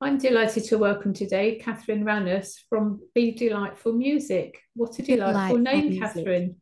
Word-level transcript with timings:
I'm 0.00 0.16
delighted 0.16 0.62
to 0.66 0.78
welcome 0.78 1.12
today 1.12 1.56
Catherine 1.56 2.04
Rannus 2.04 2.64
from 2.68 3.00
Be 3.16 3.32
Delightful 3.32 3.94
Music. 3.94 4.60
What 4.74 4.96
a 5.00 5.02
delightful, 5.02 5.32
delightful 5.32 5.58
name, 5.58 5.88
music. 5.88 6.02
Catherine. 6.02 6.56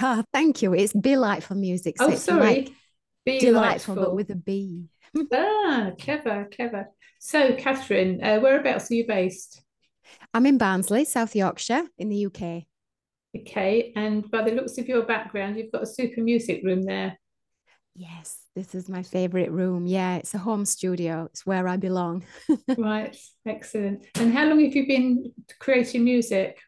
Oh, 0.00 0.24
thank 0.32 0.62
you. 0.62 0.72
It's 0.72 0.94
Belightful 0.94 1.56
Music. 1.56 1.98
So 1.98 2.06
oh, 2.06 2.14
sorry. 2.14 2.40
Like 2.40 2.72
Be 3.26 3.40
delightful, 3.40 3.96
but 3.96 4.14
with 4.14 4.30
a 4.30 4.36
B. 4.36 4.86
ah, 5.34 5.90
clever, 6.00 6.48
clever. 6.50 6.88
So, 7.20 7.54
Catherine, 7.56 8.24
uh, 8.24 8.40
whereabouts 8.40 8.90
are 8.90 8.94
you 8.94 9.06
based? 9.06 9.62
I'm 10.32 10.46
in 10.46 10.56
Barnsley, 10.56 11.04
South 11.04 11.36
Yorkshire, 11.36 11.84
in 11.98 12.08
the 12.08 12.24
UK. 12.24 12.64
Okay, 13.36 13.92
and 13.94 14.30
by 14.30 14.42
the 14.42 14.52
looks 14.52 14.78
of 14.78 14.88
your 14.88 15.02
background, 15.02 15.58
you've 15.58 15.72
got 15.72 15.82
a 15.82 15.86
super 15.86 16.22
music 16.22 16.62
room 16.64 16.84
there. 16.84 17.18
Yes, 17.94 18.38
this 18.54 18.74
is 18.74 18.88
my 18.88 19.02
favorite 19.02 19.50
room. 19.50 19.86
Yeah, 19.86 20.16
it's 20.16 20.34
a 20.34 20.38
home 20.38 20.64
studio. 20.64 21.24
It's 21.26 21.46
where 21.46 21.66
I 21.66 21.76
belong. 21.76 22.24
right, 22.76 23.16
excellent. 23.46 24.04
And 24.16 24.32
how 24.32 24.46
long 24.46 24.62
have 24.62 24.74
you 24.74 24.86
been 24.86 25.32
creating 25.58 26.04
music? 26.04 26.58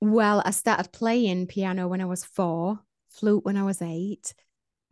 Well, 0.00 0.42
I 0.44 0.50
started 0.50 0.92
playing 0.92 1.46
piano 1.46 1.88
when 1.88 2.00
I 2.00 2.04
was 2.04 2.24
four, 2.24 2.80
flute 3.10 3.44
when 3.44 3.56
I 3.56 3.64
was 3.64 3.82
eight. 3.82 4.34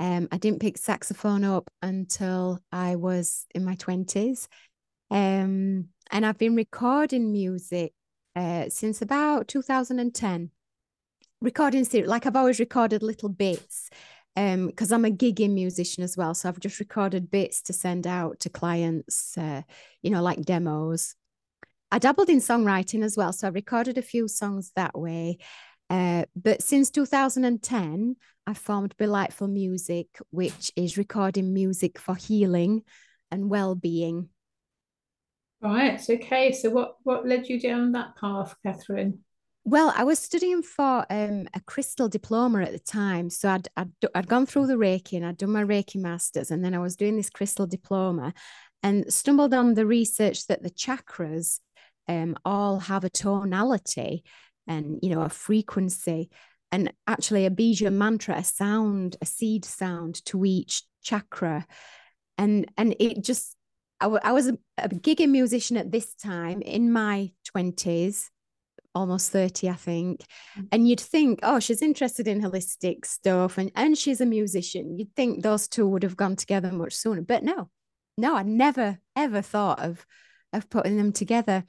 Um, 0.00 0.28
I 0.32 0.38
didn't 0.38 0.60
pick 0.60 0.78
saxophone 0.78 1.44
up 1.44 1.70
until 1.82 2.60
I 2.72 2.96
was 2.96 3.46
in 3.54 3.64
my 3.64 3.76
20s. 3.76 4.48
Um, 5.10 5.88
and 6.10 6.26
I've 6.26 6.38
been 6.38 6.56
recording 6.56 7.30
music 7.30 7.92
uh, 8.34 8.68
since 8.68 9.00
about 9.00 9.48
2010. 9.48 10.50
Recording 11.40 11.86
like 12.06 12.26
I've 12.26 12.36
always 12.36 12.58
recorded 12.58 13.02
little 13.02 13.28
bits 13.28 13.90
because 14.36 14.92
um, 14.92 15.04
I'm 15.06 15.12
a 15.12 15.16
gigging 15.16 15.54
musician 15.54 16.04
as 16.04 16.14
well. 16.14 16.34
So 16.34 16.48
I've 16.48 16.60
just 16.60 16.78
recorded 16.78 17.30
bits 17.30 17.62
to 17.62 17.72
send 17.72 18.06
out 18.06 18.38
to 18.40 18.50
clients, 18.50 19.36
uh, 19.38 19.62
you 20.02 20.10
know, 20.10 20.22
like 20.22 20.42
demos. 20.42 21.14
I 21.90 21.98
dabbled 21.98 22.28
in 22.28 22.40
songwriting 22.40 23.02
as 23.02 23.16
well. 23.16 23.32
So 23.32 23.46
I 23.46 23.50
recorded 23.50 23.96
a 23.96 24.02
few 24.02 24.28
songs 24.28 24.72
that 24.76 24.98
way. 24.98 25.38
Uh, 25.88 26.24
but 26.34 26.62
since 26.62 26.90
2010, 26.90 28.16
I 28.46 28.54
formed 28.54 28.94
Belightful 28.98 29.48
Music, 29.48 30.06
which 30.30 30.70
is 30.76 30.98
recording 30.98 31.54
music 31.54 31.98
for 31.98 32.14
healing 32.14 32.82
and 33.30 33.48
well-being. 33.48 34.28
Right. 35.62 35.98
Okay. 36.08 36.52
So 36.52 36.68
what 36.68 36.96
what 37.02 37.26
led 37.26 37.48
you 37.48 37.58
down 37.58 37.92
that 37.92 38.16
path, 38.16 38.54
Catherine? 38.62 39.20
Well, 39.68 39.92
I 39.96 40.04
was 40.04 40.20
studying 40.20 40.62
for 40.62 41.04
um, 41.10 41.48
a 41.52 41.60
crystal 41.66 42.08
diploma 42.08 42.62
at 42.62 42.70
the 42.70 42.78
time. 42.78 43.28
So 43.30 43.48
I'd, 43.48 43.66
I'd, 43.76 43.90
I'd 44.14 44.28
gone 44.28 44.46
through 44.46 44.68
the 44.68 44.74
Reiki 44.74 45.14
and 45.14 45.26
I'd 45.26 45.38
done 45.38 45.50
my 45.50 45.64
Reiki 45.64 45.96
masters, 45.96 46.52
and 46.52 46.64
then 46.64 46.72
I 46.72 46.78
was 46.78 46.94
doing 46.94 47.16
this 47.16 47.30
crystal 47.30 47.66
diploma 47.66 48.32
and 48.84 49.12
stumbled 49.12 49.52
on 49.52 49.74
the 49.74 49.84
research 49.84 50.46
that 50.46 50.62
the 50.62 50.70
chakras 50.70 51.58
um, 52.06 52.36
all 52.44 52.78
have 52.78 53.02
a 53.02 53.10
tonality 53.10 54.22
and, 54.68 55.00
you 55.02 55.10
know, 55.10 55.22
a 55.22 55.28
frequency 55.28 56.30
and 56.70 56.92
actually 57.08 57.44
a 57.44 57.50
bija 57.50 57.92
mantra, 57.92 58.36
a 58.36 58.44
sound, 58.44 59.16
a 59.20 59.26
seed 59.26 59.64
sound 59.64 60.24
to 60.26 60.44
each 60.44 60.84
chakra. 61.02 61.66
And, 62.38 62.70
and 62.78 62.94
it 63.00 63.24
just, 63.24 63.56
I, 64.00 64.04
w- 64.04 64.20
I 64.22 64.30
was 64.30 64.46
a, 64.46 64.58
a 64.78 64.88
gigging 64.88 65.30
musician 65.30 65.76
at 65.76 65.90
this 65.90 66.14
time 66.14 66.62
in 66.62 66.92
my 66.92 67.32
20s 67.52 68.26
almost 68.96 69.30
30 69.30 69.68
i 69.68 69.74
think. 69.74 70.24
Mm. 70.58 70.68
and 70.72 70.88
you'd 70.88 71.00
think 71.00 71.40
oh 71.42 71.60
she's 71.60 71.82
interested 71.82 72.26
in 72.26 72.40
holistic 72.40 73.04
stuff 73.04 73.58
and 73.58 73.70
and 73.74 73.96
she's 73.96 74.20
a 74.20 74.26
musician. 74.26 74.98
You'd 74.98 75.14
think 75.14 75.42
those 75.42 75.68
two 75.68 75.86
would 75.86 76.02
have 76.02 76.16
gone 76.16 76.36
together 76.36 76.72
much 76.72 76.94
sooner 76.94 77.22
but 77.22 77.42
no. 77.44 77.68
No 78.16 78.34
i 78.34 78.42
never 78.42 78.98
ever 79.14 79.42
thought 79.42 79.80
of 79.80 80.04
of 80.52 80.70
putting 80.70 80.96
them 80.96 81.12
together. 81.12 81.64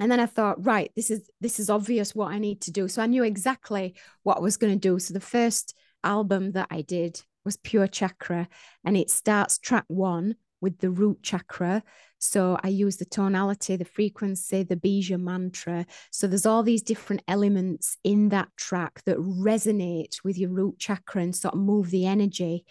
And 0.00 0.10
then 0.10 0.20
i 0.20 0.26
thought 0.26 0.64
right 0.64 0.90
this 0.96 1.10
is 1.10 1.28
this 1.40 1.60
is 1.60 1.68
obvious 1.70 2.14
what 2.14 2.32
i 2.32 2.38
need 2.38 2.62
to 2.62 2.72
do. 2.72 2.88
So 2.88 3.02
i 3.02 3.06
knew 3.06 3.24
exactly 3.24 3.94
what 4.22 4.38
i 4.38 4.40
was 4.40 4.56
going 4.56 4.72
to 4.72 4.88
do. 4.88 4.98
So 4.98 5.12
the 5.14 5.20
first 5.20 5.76
album 6.02 6.52
that 6.52 6.68
i 6.70 6.82
did 6.82 7.20
was 7.44 7.56
pure 7.58 7.86
chakra 7.86 8.48
and 8.84 8.96
it 8.96 9.10
starts 9.10 9.58
track 9.58 9.84
one 9.88 10.36
with 10.60 10.78
the 10.78 10.90
root 10.90 11.22
chakra. 11.22 11.82
So 12.18 12.58
I 12.62 12.68
use 12.68 12.96
the 12.96 13.04
tonality, 13.04 13.76
the 13.76 13.84
frequency, 13.84 14.62
the 14.62 14.76
bija 14.76 15.20
mantra. 15.20 15.86
So 16.10 16.26
there's 16.26 16.46
all 16.46 16.62
these 16.62 16.82
different 16.82 17.22
elements 17.28 17.98
in 18.04 18.30
that 18.30 18.48
track 18.56 19.02
that 19.04 19.18
resonate 19.18 20.24
with 20.24 20.38
your 20.38 20.50
root 20.50 20.78
chakra 20.78 21.22
and 21.22 21.36
sort 21.36 21.54
of 21.54 21.60
move 21.60 21.90
the 21.90 22.06
energy 22.06 22.64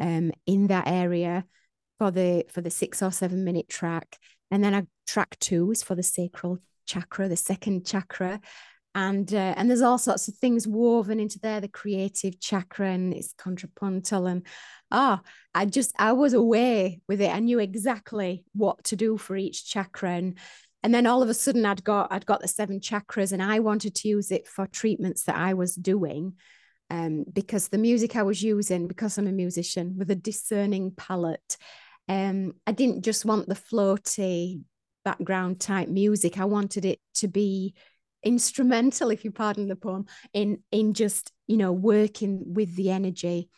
um, 0.00 0.32
in 0.46 0.68
that 0.68 0.88
area 0.88 1.44
for 1.98 2.10
the 2.10 2.44
for 2.48 2.62
the 2.62 2.70
six 2.70 3.02
or 3.02 3.12
seven 3.12 3.44
minute 3.44 3.68
track. 3.68 4.16
And 4.50 4.64
then 4.64 4.74
I 4.74 4.84
track 5.06 5.36
two 5.40 5.70
is 5.70 5.82
for 5.82 5.94
the 5.94 6.02
sacral 6.02 6.58
chakra, 6.86 7.28
the 7.28 7.36
second 7.36 7.86
chakra 7.86 8.40
and 8.94 9.32
uh, 9.32 9.54
and 9.56 9.68
there's 9.68 9.82
all 9.82 9.98
sorts 9.98 10.28
of 10.28 10.34
things 10.34 10.66
woven 10.66 11.20
into 11.20 11.38
there 11.38 11.60
the 11.60 11.68
creative 11.68 12.40
chakra 12.40 12.88
and 12.88 13.14
it's 13.14 13.32
contrapuntal 13.34 14.26
and 14.26 14.44
ah 14.90 15.20
i 15.54 15.64
just 15.64 15.92
i 15.98 16.12
was 16.12 16.34
away 16.34 17.00
with 17.08 17.20
it. 17.20 17.32
I 17.32 17.38
knew 17.38 17.58
exactly 17.58 18.44
what 18.54 18.82
to 18.84 18.96
do 18.96 19.16
for 19.16 19.36
each 19.36 19.68
chakra 19.68 20.10
and 20.10 20.38
and 20.82 20.94
then 20.94 21.06
all 21.06 21.22
of 21.22 21.28
a 21.28 21.34
sudden 21.34 21.64
i'd 21.66 21.84
got 21.84 22.12
i'd 22.12 22.26
got 22.26 22.40
the 22.40 22.48
seven 22.48 22.80
chakras 22.80 23.32
and 23.32 23.42
i 23.42 23.60
wanted 23.60 23.94
to 23.96 24.08
use 24.08 24.30
it 24.30 24.48
for 24.48 24.66
treatments 24.66 25.24
that 25.24 25.36
i 25.36 25.54
was 25.54 25.74
doing 25.74 26.34
um, 26.90 27.24
because 27.32 27.68
the 27.68 27.78
music 27.78 28.16
i 28.16 28.22
was 28.22 28.42
using 28.42 28.88
because 28.88 29.16
i'm 29.18 29.28
a 29.28 29.32
musician 29.32 29.94
with 29.96 30.10
a 30.10 30.16
discerning 30.16 30.90
palette 30.96 31.56
um, 32.08 32.54
i 32.66 32.72
didn't 32.72 33.02
just 33.02 33.24
want 33.24 33.48
the 33.48 33.54
floaty 33.54 34.62
background 35.04 35.60
type 35.60 35.88
music. 35.88 36.38
I 36.38 36.44
wanted 36.44 36.84
it 36.84 37.00
to 37.16 37.28
be 37.28 37.74
instrumental, 38.22 39.10
if 39.10 39.24
you 39.24 39.30
pardon 39.30 39.68
the 39.68 39.76
poem, 39.76 40.06
in 40.32 40.62
in 40.70 40.94
just 40.94 41.32
you 41.46 41.56
know 41.56 41.72
working 41.72 42.42
with 42.54 42.74
the 42.76 42.90
energy. 42.90 43.48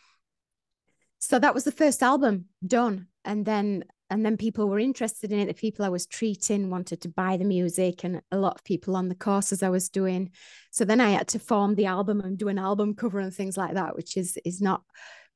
So 1.19 1.39
that 1.39 1.53
was 1.53 1.63
the 1.63 1.71
first 1.71 2.03
album 2.03 2.45
done, 2.65 3.07
and 3.23 3.45
then 3.45 3.85
and 4.09 4.25
then 4.25 4.37
people 4.37 4.69
were 4.69 4.79
interested 4.79 5.31
in 5.31 5.39
it. 5.39 5.47
The 5.47 5.53
people 5.53 5.85
I 5.85 5.89
was 5.89 6.05
treating 6.05 6.69
wanted 6.69 7.01
to 7.01 7.09
buy 7.09 7.37
the 7.37 7.45
music, 7.45 8.03
and 8.03 8.21
a 8.31 8.37
lot 8.37 8.55
of 8.55 8.63
people 8.63 8.95
on 8.95 9.09
the 9.09 9.15
courses 9.15 9.63
I 9.63 9.69
was 9.69 9.89
doing. 9.89 10.31
So 10.71 10.85
then 10.85 11.01
I 11.01 11.09
had 11.09 11.27
to 11.29 11.39
form 11.39 11.75
the 11.75 11.87
album 11.87 12.19
and 12.21 12.37
do 12.37 12.47
an 12.49 12.59
album 12.59 12.93
cover 12.93 13.19
and 13.19 13.33
things 13.33 13.57
like 13.57 13.73
that, 13.73 13.95
which 13.95 14.17
is 14.17 14.37
is 14.45 14.61
not 14.61 14.83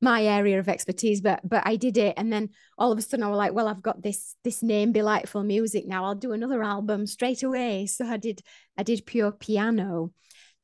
my 0.00 0.24
area 0.24 0.58
of 0.60 0.68
expertise 0.68 1.20
but 1.20 1.40
but 1.44 1.62
I 1.66 1.76
did 1.76 1.96
it. 1.96 2.14
And 2.16 2.32
then 2.32 2.50
all 2.76 2.92
of 2.92 2.98
a 2.98 3.02
sudden 3.02 3.24
I 3.24 3.28
was 3.28 3.36
like 3.38 3.52
well 3.52 3.68
I've 3.68 3.82
got 3.82 4.02
this 4.02 4.36
this 4.44 4.62
name 4.62 4.92
belightful 4.92 5.42
music 5.42 5.86
now. 5.86 6.04
I'll 6.04 6.14
do 6.14 6.32
another 6.32 6.62
album 6.62 7.06
straight 7.06 7.42
away. 7.42 7.86
So 7.86 8.06
I 8.06 8.16
did 8.16 8.40
I 8.76 8.82
did 8.82 9.06
pure 9.06 9.32
piano. 9.32 10.12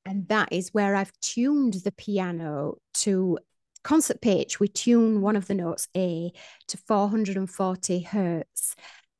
And 0.06 0.28
that 0.28 0.52
is 0.52 0.74
where 0.74 0.94
I've 0.94 1.12
tuned 1.20 1.74
the 1.84 1.92
piano 1.92 2.74
to 2.94 3.38
concert 3.84 4.20
pitch. 4.20 4.60
We 4.60 4.68
tune 4.68 5.20
one 5.20 5.36
of 5.36 5.46
the 5.46 5.54
notes 5.54 5.88
A 5.96 6.32
to 6.68 6.76
440 6.76 8.00
hertz. 8.00 8.74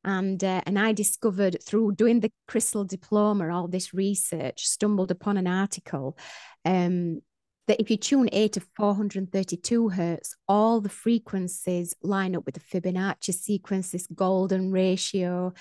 And 0.05 0.45
uh, 0.45 0.61
and 0.67 0.79
I 0.79 0.93
discovered 0.93 1.57
through 1.65 1.93
doing 1.93 2.21
the 2.21 2.31
crystal 2.47 2.85
diploma 2.85 3.49
all 3.49 3.69
this 3.69 3.95
research 3.95 4.67
stumbled 4.67 5.11
upon 5.11 5.39
an 5.39 5.47
article 5.47 6.19
um, 6.67 7.21
that 7.67 7.81
if 7.81 7.91
you 7.91 7.97
tune 7.97 8.29
A 8.33 8.49
to 8.49 8.61
432 8.77 9.89
hertz, 9.89 10.37
all 10.47 10.81
the 10.81 10.89
frequencies 10.89 11.95
line 12.03 12.37
up 12.37 12.45
with 12.45 12.55
the 12.55 12.61
Fibonacci 12.61 13.33
sequence, 13.33 13.91
this 13.91 14.07
golden 14.07 14.71
ratio, 14.71 15.53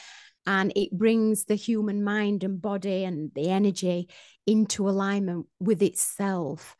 and 0.45 0.73
it 0.75 0.91
brings 0.91 1.45
the 1.45 1.55
human 1.55 2.03
mind 2.03 2.43
and 2.43 2.61
body 2.61 3.05
and 3.05 3.31
the 3.33 3.49
energy 3.49 4.09
into 4.45 4.89
alignment 4.89 5.47
with 5.59 5.81
itself 5.81 6.75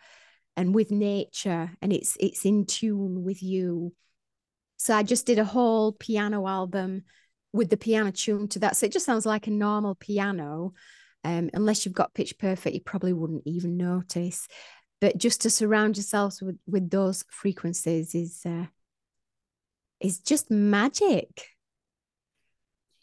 and 0.58 0.76
with 0.76 0.92
nature, 0.92 1.72
and 1.82 1.94
it's 1.94 2.18
it's 2.20 2.46
in 2.46 2.66
tune 2.66 3.24
with 3.24 3.42
you. 3.42 3.94
So 4.78 4.96
I 4.96 5.04
just 5.04 5.26
did 5.26 5.40
a 5.40 5.46
whole 5.46 5.94
piano 5.94 6.46
album 6.46 7.04
with 7.54 7.70
the 7.70 7.78
piano 7.78 8.12
tuned 8.12 8.52
to 8.52 8.60
that. 8.60 8.76
So 8.76 8.88
it 8.88 8.92
just 8.92 9.06
sounds 9.06 9.26
like 9.26 9.48
a 9.48 9.52
normal 9.52 9.96
piano. 9.96 10.74
Um, 11.24 11.50
unless 11.54 11.86
you've 11.86 11.96
got 11.96 12.14
pitch 12.14 12.38
perfect, 12.38 12.76
you 12.76 12.82
probably 12.82 13.14
wouldn't 13.14 13.44
even 13.46 13.78
notice 13.78 14.48
but 15.04 15.18
just 15.18 15.42
to 15.42 15.50
surround 15.50 15.98
yourselves 15.98 16.42
with 16.42 16.58
with 16.66 16.90
those 16.90 17.26
frequencies 17.30 18.16
is 18.16 18.42
uh, 18.46 18.68
is 20.00 20.20
just 20.20 20.50
magic. 20.50 21.28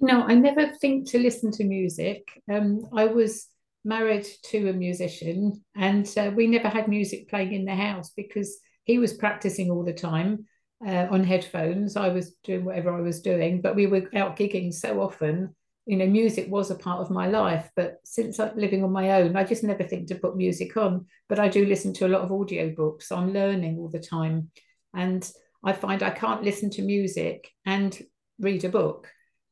No 0.00 0.22
i 0.22 0.34
never 0.34 0.72
think 0.80 1.10
to 1.10 1.18
listen 1.18 1.50
to 1.52 1.64
music. 1.64 2.22
Um, 2.50 2.88
i 2.96 3.04
was 3.04 3.48
married 3.84 4.26
to 4.44 4.70
a 4.70 4.72
musician 4.72 5.62
and 5.76 6.06
uh, 6.16 6.30
we 6.34 6.46
never 6.46 6.68
had 6.68 6.88
music 6.88 7.28
playing 7.28 7.52
in 7.52 7.66
the 7.66 7.74
house 7.74 8.10
because 8.16 8.58
he 8.84 8.96
was 8.98 9.12
practicing 9.12 9.70
all 9.70 9.84
the 9.84 9.92
time 9.92 10.46
uh, 10.86 11.06
on 11.10 11.22
headphones. 11.22 11.96
I 11.96 12.08
was 12.08 12.34
doing 12.44 12.64
whatever 12.64 12.96
i 12.96 13.02
was 13.02 13.20
doing 13.20 13.60
but 13.60 13.76
we 13.76 13.86
were 13.86 14.08
out 14.14 14.38
gigging 14.38 14.72
so 14.72 15.02
often 15.02 15.54
you 15.86 15.96
know, 15.96 16.06
music 16.06 16.48
was 16.48 16.70
a 16.70 16.76
part 16.76 17.00
of 17.00 17.10
my 17.10 17.26
life. 17.26 17.70
But 17.74 17.96
since 18.04 18.38
I'm 18.38 18.56
living 18.56 18.84
on 18.84 18.92
my 18.92 19.12
own, 19.12 19.36
I 19.36 19.44
just 19.44 19.64
never 19.64 19.82
think 19.82 20.08
to 20.08 20.14
put 20.14 20.36
music 20.36 20.76
on. 20.76 21.06
But 21.28 21.38
I 21.38 21.48
do 21.48 21.64
listen 21.64 21.92
to 21.94 22.06
a 22.06 22.08
lot 22.08 22.22
of 22.22 22.30
audiobooks. 22.30 23.04
So 23.04 23.16
I'm 23.16 23.32
learning 23.32 23.78
all 23.78 23.88
the 23.88 23.98
time. 23.98 24.50
And 24.94 25.28
I 25.64 25.72
find 25.72 26.02
I 26.02 26.10
can't 26.10 26.42
listen 26.42 26.70
to 26.70 26.82
music 26.82 27.50
and 27.66 27.98
read 28.38 28.64
a 28.64 28.68
book. 28.68 29.08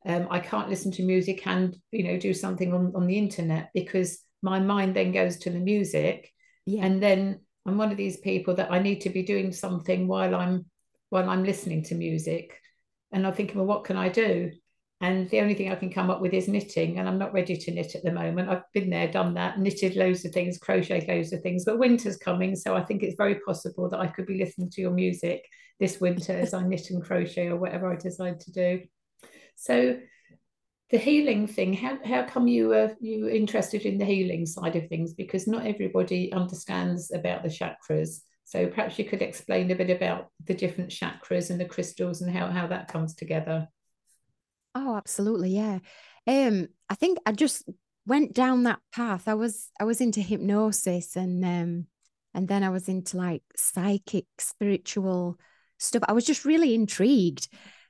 um, 0.07 0.29
I 0.31 0.41
can't 0.41 0.69
listen 0.69 0.91
to 0.93 1.03
music 1.03 1.47
and 1.47 1.77
you 1.91 2.05
know 2.05 2.19
do 2.19 2.33
something 2.33 2.73
on, 2.73 2.93
on 2.95 3.07
the 3.07 3.19
internet 3.19 3.71
because 3.75 4.19
my 4.43 4.59
mind 4.61 4.95
then 4.95 5.13
goes 5.13 5.37
to 5.39 5.51
the 5.51 5.59
music 5.59 6.33
yeah. 6.67 6.85
and 6.85 7.03
then 7.03 7.41
I'm 7.67 7.77
one 7.77 7.91
of 7.91 7.97
these 7.97 8.17
people 8.19 8.55
that 8.55 8.73
I 8.73 8.79
need 8.79 9.03
to 9.03 9.11
be 9.11 9.23
doing 9.23 9.53
something 9.53 10.07
while 10.07 10.35
I'm 10.35 10.67
while 11.11 11.29
I'm 11.29 11.45
listening 11.45 11.83
to 11.85 11.95
music 11.95 12.59
and 13.13 13.27
I'm 13.27 13.35
thinking 13.35 13.57
well 13.57 13.67
what 13.67 13.85
can 13.85 13.97
I 13.97 14.09
do 14.09 14.53
and 15.00 15.31
the 15.31 15.41
only 15.41 15.55
thing 15.55 15.71
I 15.71 15.77
can 15.77 15.93
come 15.93 16.11
up 16.11 16.21
with 16.21 16.33
is 16.33 16.49
knitting 16.49 16.99
and 16.99 17.09
I'm 17.09 17.19
not 17.19 17.33
ready 17.33 17.56
to 17.56 17.71
knit 17.71 17.95
at 17.95 18.03
the 18.03 18.12
moment 18.12 18.49
I've 18.49 18.71
been 18.73 18.91
there 18.91 19.11
done 19.11 19.35
that 19.35 19.59
knitted 19.59 19.97
loads 19.97 20.25
of 20.25 20.33
things 20.33 20.59
crocheted 20.59 21.09
loads 21.09 21.33
of 21.33 21.41
things 21.43 21.65
but 21.65 21.79
winter's 21.79 22.17
coming 22.17 22.56
so 22.56 22.77
I 22.77 22.83
think 22.83 23.03
it's 23.03 23.17
very 23.17 23.37
possible 23.47 23.89
that 23.91 24.00
I 24.00 24.09
could 24.09 24.27
be 24.27 24.39
listening 24.39 24.71
to 24.71 24.81
your 24.81 24.91
music 24.91 25.45
this 25.79 26.00
winter 26.00 26.33
as 26.33 26.55
I 26.55 26.62
knit 26.62 26.91
and 26.91 27.03
crochet 27.03 27.49
or 27.49 27.56
whatever 27.56 27.93
I 27.93 27.97
decide 27.97 28.41
to 28.41 28.53
do 28.53 28.83
so 29.56 29.99
the 30.91 30.99
healing 30.99 31.47
thing, 31.47 31.75
how, 31.75 31.99
how 32.05 32.23
come 32.23 32.49
you 32.49 32.69
were 32.69 32.97
you 33.00 33.25
were 33.25 33.31
interested 33.31 33.83
in 33.83 33.99
the 33.99 34.05
healing 34.05 34.47
side 34.47 34.75
of 34.75 34.89
things? 34.89 35.12
Because 35.12 35.47
not 35.47 35.67
everybody 35.67 36.33
understands 36.33 37.12
about 37.12 37.43
the 37.43 37.50
chakras. 37.50 38.21
So 38.45 38.67
perhaps 38.69 38.99
you 38.99 39.05
could 39.05 39.21
explain 39.21 39.71
a 39.71 39.75
bit 39.75 39.91
about 39.91 40.29
the 40.47 40.55
different 40.55 40.91
chakras 40.91 41.50
and 41.50 41.61
the 41.61 41.67
crystals 41.67 42.23
and 42.23 42.35
how, 42.35 42.49
how 42.50 42.67
that 42.69 42.89
comes 42.89 43.15
together. 43.15 43.69
Oh, 44.75 44.97
absolutely. 44.97 45.50
Yeah. 45.50 45.79
Um, 46.26 46.69
I 46.88 46.94
think 46.94 47.19
I 47.26 47.32
just 47.32 47.69
went 48.06 48.35
down 48.35 48.65
that 48.65 48.81
path. 48.94 49.29
I 49.29 49.35
was 49.35 49.70
I 49.81 49.85
was 49.85 50.00
into 50.00 50.20
hypnosis 50.20 51.17
and 51.17 51.44
um 51.44 51.87
and 52.35 52.49
then 52.49 52.62
I 52.62 52.70
was 52.70 52.88
into 52.88 53.17
like 53.17 53.43
psychic 53.56 54.26
spiritual 54.38 55.38
stuff. 55.79 56.03
I 56.09 56.12
was 56.12 56.25
just 56.25 56.44
really 56.44 56.75
intrigued 56.75 57.49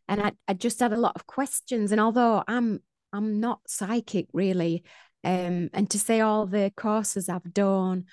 and 0.09 0.23
I, 0.23 0.33
I 0.49 0.55
just 0.55 0.81
had 0.81 0.93
a 0.93 0.97
lot 0.97 1.17
of 1.17 1.27
questions 1.27 1.93
and 1.93 2.01
although 2.01 2.43
i'm 2.49 2.81
i'm 3.13 3.41
not 3.41 3.61
psychic 3.69 4.27
really 4.33 4.85
um 5.25 5.69
and 5.73 5.89
to 5.91 5.99
say 5.99 6.21
all 6.21 6.47
the 6.47 6.73
courses 6.77 7.29
i've 7.29 7.53
done 7.53 8.05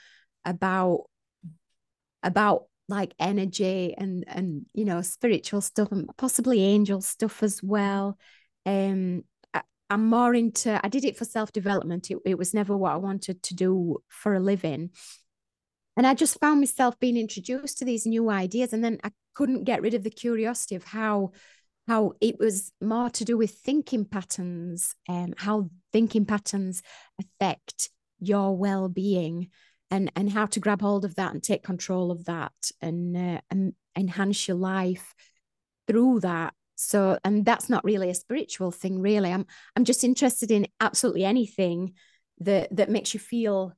about 0.45 1.06
about 2.23 2.65
like 2.88 3.13
energy 3.19 3.94
and 3.97 4.23
and 4.27 4.65
you 4.73 4.85
know 4.85 5.01
spiritual 5.01 5.61
stuff 5.61 5.91
and 5.91 6.09
possibly 6.18 6.61
angel 6.63 7.01
stuff 7.01 7.41
as 7.41 7.61
well 7.63 8.18
um 8.65 9.23
I, 9.53 9.62
am 9.89 10.07
more 10.09 10.33
into 10.33 10.79
i 10.83 10.89
did 10.89 11.06
it 11.06 11.17
for 11.17 11.25
self-development. 11.25 12.12
It, 12.12 12.19
it 12.25 12.38
was 12.38 12.53
never 12.53 12.75
what 12.75 12.94
i 12.94 12.97
wanted 12.97 13.44
to 13.44 13.53
do 13.53 13.97
for 14.07 14.33
a 14.33 14.39
living. 14.39 14.91
And 15.97 16.06
i 16.06 16.13
just 16.13 16.39
found 16.39 16.59
myself 16.59 17.00
being 17.00 17.17
introduced 17.17 17.77
to 17.79 17.85
these 17.85 18.06
new 18.06 18.29
ideas 18.29 18.73
and 18.73 18.83
then 18.83 19.00
i 19.03 19.12
couldn't 19.33 19.65
get 19.65 19.81
rid 19.81 19.94
of 19.94 20.03
the 20.03 20.09
curiosity 20.09 20.75
of 20.75 20.83
how 20.85 21.31
how 21.88 22.13
it 22.19 22.39
was 22.39 22.71
more 22.81 23.09
to 23.12 23.25
do 23.25 23.38
with 23.38 23.51
thinking 23.51 24.06
patterns 24.06 24.95
and 25.07 25.29
um, 25.29 25.33
how 25.38 25.69
thinking 25.94 26.25
patterns 26.25 26.81
affect 27.19 27.89
your 28.19 28.57
well-being 28.57 29.50
and 29.91 30.11
and 30.15 30.31
how 30.31 30.45
to 30.47 30.59
grab 30.59 30.81
hold 30.81 31.06
of 31.06 31.15
that 31.15 31.31
and 31.31 31.44
take 31.44 31.63
control 31.63 32.11
of 32.11 32.25
that 32.25 32.53
and 32.81 33.15
uh, 33.15 33.41
and 33.50 33.73
enhance 33.95 34.47
your 34.47 34.57
life 34.57 35.13
through 35.88 36.19
that 36.19 36.53
so 36.75 37.18
and 37.24 37.45
that's 37.45 37.69
not 37.69 37.83
really 37.83 38.10
a 38.10 38.16
spiritual 38.16 38.72
thing 38.72 39.01
really. 39.01 39.31
I'm 39.31 39.45
i'm 39.75 39.86
just 39.86 40.04
interested 40.04 40.51
in 40.51 40.68
absolutely 40.80 41.24
anything 41.25 41.94
that 42.39 42.75
that 42.75 42.89
makes 42.89 43.13
you 43.13 43.19
feel 43.19 43.74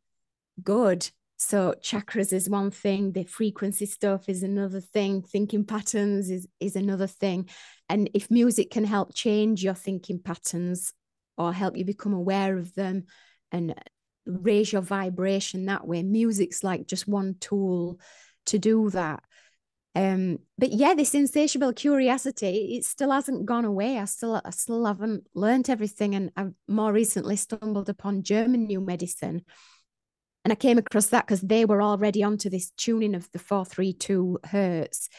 good. 0.63 1.09
So 1.39 1.75
chakras 1.83 2.33
is 2.33 2.49
one 2.49 2.71
thing 2.71 3.11
the 3.11 3.23
frequency 3.23 3.85
stuff 3.85 4.27
is 4.27 4.41
another 4.41 4.81
thing 4.81 5.21
thinking 5.21 5.65
patterns 5.65 6.29
is 6.31 6.47
is 6.59 6.75
another 6.75 7.07
thing. 7.07 7.49
And 7.89 8.09
if 8.13 8.31
music 8.31 8.71
can 8.71 8.83
help 8.83 9.13
change 9.13 9.63
your 9.63 9.75
thinking 9.75 10.19
patterns 10.19 10.93
or 11.37 11.53
help 11.53 11.77
you 11.77 11.85
become 11.85 12.13
aware 12.13 12.57
of 12.57 12.73
them 12.73 13.03
and 13.51 13.75
raise 14.25 14.73
your 14.73 14.81
vibration 14.81 15.65
that 15.65 15.87
way, 15.87 16.01
music's 16.01 16.63
like 16.63 16.87
just 16.87 17.07
one 17.07 17.35
tool 17.39 17.99
to 18.47 18.57
do 18.57 18.89
that. 18.89 19.23
Um, 19.97 20.39
but 20.59 20.71
yeah, 20.71 20.93
this 20.93 21.15
insatiable 21.15 21.73
curiosity, 21.73 22.77
it 22.77 22.85
still 22.85 23.11
hasn't 23.11 23.47
gone 23.47 23.65
away. 23.65 23.97
I 23.97 24.05
still 24.05 24.39
I 24.45 24.51
still 24.51 24.85
haven't 24.85 25.25
learned 25.33 25.69
everything. 25.69 26.13
And 26.13 26.31
I've 26.37 26.53
more 26.67 26.93
recently 26.93 27.35
stumbled 27.35 27.89
upon 27.89 28.21
German 28.23 28.65
new 28.65 28.79
medicine. 28.79 29.41
And 30.45 30.51
I 30.51 30.55
came 30.55 30.77
across 30.77 31.07
that 31.07 31.25
because 31.25 31.41
they 31.41 31.65
were 31.65 31.81
already 31.81 32.23
onto 32.23 32.49
this 32.49 32.69
tuning 32.77 33.15
of 33.15 33.27
the 33.31 33.39
432 33.39 34.39
hertz 34.45 35.09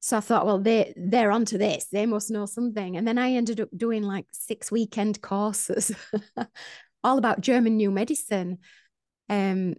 so 0.00 0.16
I 0.16 0.20
thought, 0.20 0.46
well, 0.46 0.58
they 0.58 0.94
they're 0.96 1.30
onto 1.30 1.58
this. 1.58 1.86
They 1.92 2.06
must 2.06 2.30
know 2.30 2.46
something. 2.46 2.96
And 2.96 3.06
then 3.06 3.18
I 3.18 3.32
ended 3.32 3.60
up 3.60 3.68
doing 3.76 4.02
like 4.02 4.26
six 4.32 4.72
weekend 4.72 5.20
courses, 5.20 5.92
all 7.04 7.18
about 7.18 7.42
German 7.42 7.76
new 7.76 7.90
medicine. 7.90 8.58
Um, 9.28 9.74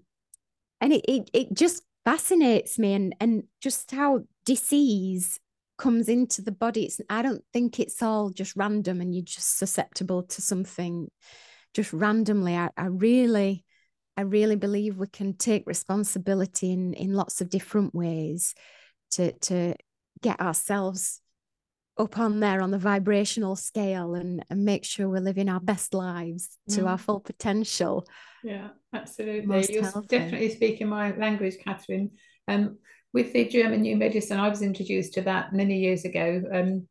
and 0.80 0.94
it, 0.94 1.06
it 1.08 1.30
it 1.34 1.54
just 1.54 1.84
fascinates 2.06 2.78
me 2.78 2.94
and 2.94 3.16
and 3.20 3.44
just 3.62 3.90
how 3.92 4.22
disease 4.46 5.40
comes 5.78 6.08
into 6.10 6.42
the 6.42 6.52
body. 6.52 6.86
It's 6.86 7.02
I 7.10 7.22
don't 7.22 7.44
think 7.54 7.80
it's 7.80 8.02
all 8.02 8.30
just 8.30 8.56
random 8.56 9.02
and 9.02 9.14
you're 9.16 9.24
just 9.24 9.58
susceptible 9.58 10.24
to 10.24 10.42
something 10.42 11.10
just 11.74 11.92
randomly. 11.94 12.56
I, 12.56 12.70
I 12.78 12.86
really 12.86 13.66
I 14.18 14.22
really 14.22 14.56
believe 14.56 14.98
we 14.98 15.08
can 15.08 15.36
take 15.36 15.64
responsibility 15.66 16.72
in 16.72 16.94
in 16.94 17.14
lots 17.14 17.42
of 17.42 17.50
different 17.50 17.96
ways 17.96 18.54
to 19.12 19.32
to 19.40 19.76
get 20.22 20.40
ourselves 20.40 21.22
up 21.98 22.18
on 22.18 22.40
there 22.40 22.62
on 22.62 22.72
the 22.72 22.78
vibrational 22.78 23.56
scale 23.56 24.16
and, 24.16 24.44
and 24.50 24.66
make 24.66 24.86
sure 24.86 25.10
we're 25.10 25.20
living 25.20 25.50
our 25.50 25.60
best 25.60 25.94
lives 25.94 26.58
to 26.70 26.82
mm. 26.82 26.88
our 26.88 26.98
full 26.98 27.20
potential. 27.20 28.08
Yeah, 28.44 28.70
absolutely. 28.94 29.46
Most 29.46 29.70
You're 29.70 29.84
healthy. 29.84 30.08
definitely 30.08 30.50
speaking 30.50 30.88
my 30.88 31.16
language, 31.16 31.56
Catherine. 31.64 32.12
Um, 32.48 32.78
with 33.14 33.34
the 33.34 33.46
German 33.46 33.82
new 33.82 33.98
medicine, 33.98 34.40
I 34.40 34.50
was 34.50 34.62
introduced 34.62 35.14
to 35.14 35.22
that 35.24 35.54
many 35.54 35.80
years 35.80 36.06
ago. 36.06 36.42
Um, 36.52 36.88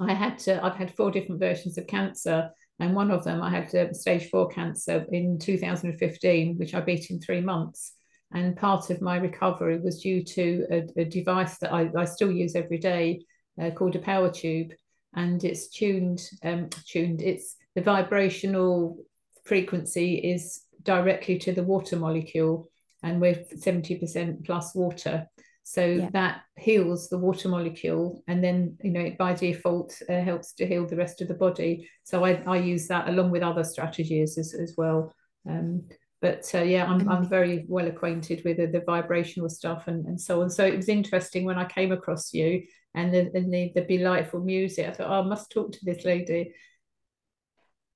I 0.00 0.14
had 0.14 0.38
to, 0.40 0.64
I've 0.64 0.76
had 0.76 0.94
four 0.94 1.10
different 1.10 1.40
versions 1.40 1.78
of 1.78 1.86
cancer, 1.86 2.50
and 2.78 2.94
one 2.94 3.10
of 3.10 3.24
them 3.24 3.42
I 3.42 3.50
had 3.50 3.74
uh, 3.74 3.92
stage 3.92 4.30
four 4.30 4.48
cancer 4.48 5.04
in 5.10 5.38
2015, 5.38 6.56
which 6.58 6.74
I 6.74 6.80
beat 6.80 7.10
in 7.10 7.20
three 7.20 7.40
months. 7.40 7.94
And 8.32 8.56
part 8.56 8.90
of 8.90 9.00
my 9.00 9.16
recovery 9.16 9.80
was 9.80 10.02
due 10.02 10.22
to 10.22 10.66
a, 10.70 11.00
a 11.00 11.04
device 11.04 11.58
that 11.58 11.72
I, 11.72 11.90
I, 11.96 12.04
still 12.04 12.30
use 12.30 12.54
every 12.54 12.76
day 12.76 13.24
uh, 13.60 13.70
called 13.70 13.96
a 13.96 14.00
power 14.00 14.30
tube. 14.30 14.72
And 15.14 15.42
it's 15.42 15.68
tuned, 15.68 16.20
um, 16.44 16.68
tuned, 16.86 17.22
it's 17.22 17.56
the 17.74 17.80
vibrational 17.80 18.98
frequency 19.44 20.16
is 20.16 20.62
directly 20.82 21.38
to 21.38 21.52
the 21.52 21.62
water 21.62 21.96
molecule. 21.96 22.68
And 23.02 23.20
we're 23.20 23.34
70% 23.34 24.44
plus 24.44 24.74
water. 24.74 25.26
So 25.68 25.84
yeah. 25.84 26.08
that 26.14 26.44
heals 26.56 27.10
the 27.10 27.18
water 27.18 27.50
molecule, 27.50 28.24
and 28.26 28.42
then 28.42 28.78
you 28.82 28.90
know 28.90 29.00
it 29.00 29.18
by 29.18 29.34
default 29.34 30.00
uh, 30.08 30.22
helps 30.22 30.54
to 30.54 30.66
heal 30.66 30.86
the 30.86 30.96
rest 30.96 31.20
of 31.20 31.28
the 31.28 31.34
body. 31.34 31.90
So 32.04 32.24
I, 32.24 32.42
I 32.46 32.56
use 32.56 32.88
that 32.88 33.06
along 33.06 33.32
with 33.32 33.42
other 33.42 33.64
strategies 33.64 34.38
as, 34.38 34.54
as 34.54 34.72
well. 34.78 35.12
Um, 35.46 35.86
but 36.22 36.50
uh, 36.54 36.62
yeah, 36.62 36.86
I'm, 36.86 37.06
I'm 37.06 37.28
very 37.28 37.66
well 37.68 37.86
acquainted 37.86 38.40
with 38.46 38.56
the, 38.56 38.66
the, 38.66 38.80
vibrational 38.80 39.50
stuff 39.50 39.88
and, 39.88 40.06
and 40.06 40.18
so 40.18 40.40
on. 40.40 40.48
So 40.48 40.64
it 40.64 40.74
was 40.74 40.88
interesting 40.88 41.44
when 41.44 41.58
I 41.58 41.66
came 41.66 41.92
across 41.92 42.32
you 42.32 42.62
and 42.94 43.12
the, 43.12 43.30
and 43.34 43.52
the, 43.52 43.70
the 43.74 43.82
delightful 43.82 44.40
music. 44.40 44.88
I 44.88 44.92
thought, 44.92 45.10
oh, 45.10 45.20
I 45.20 45.26
must 45.28 45.52
talk 45.52 45.72
to 45.72 45.78
this 45.82 46.06
lady. 46.06 46.54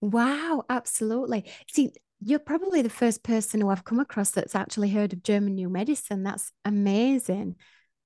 Wow, 0.02 0.66
absolutely. 0.68 1.50
See, 1.72 1.94
you're 2.24 2.38
probably 2.38 2.82
the 2.82 2.90
first 2.90 3.22
person 3.22 3.60
who 3.60 3.68
I've 3.68 3.84
come 3.84 4.00
across 4.00 4.30
that's 4.30 4.54
actually 4.54 4.90
heard 4.90 5.12
of 5.12 5.22
German 5.22 5.54
new 5.54 5.68
medicine. 5.68 6.22
That's 6.22 6.52
amazing. 6.64 7.56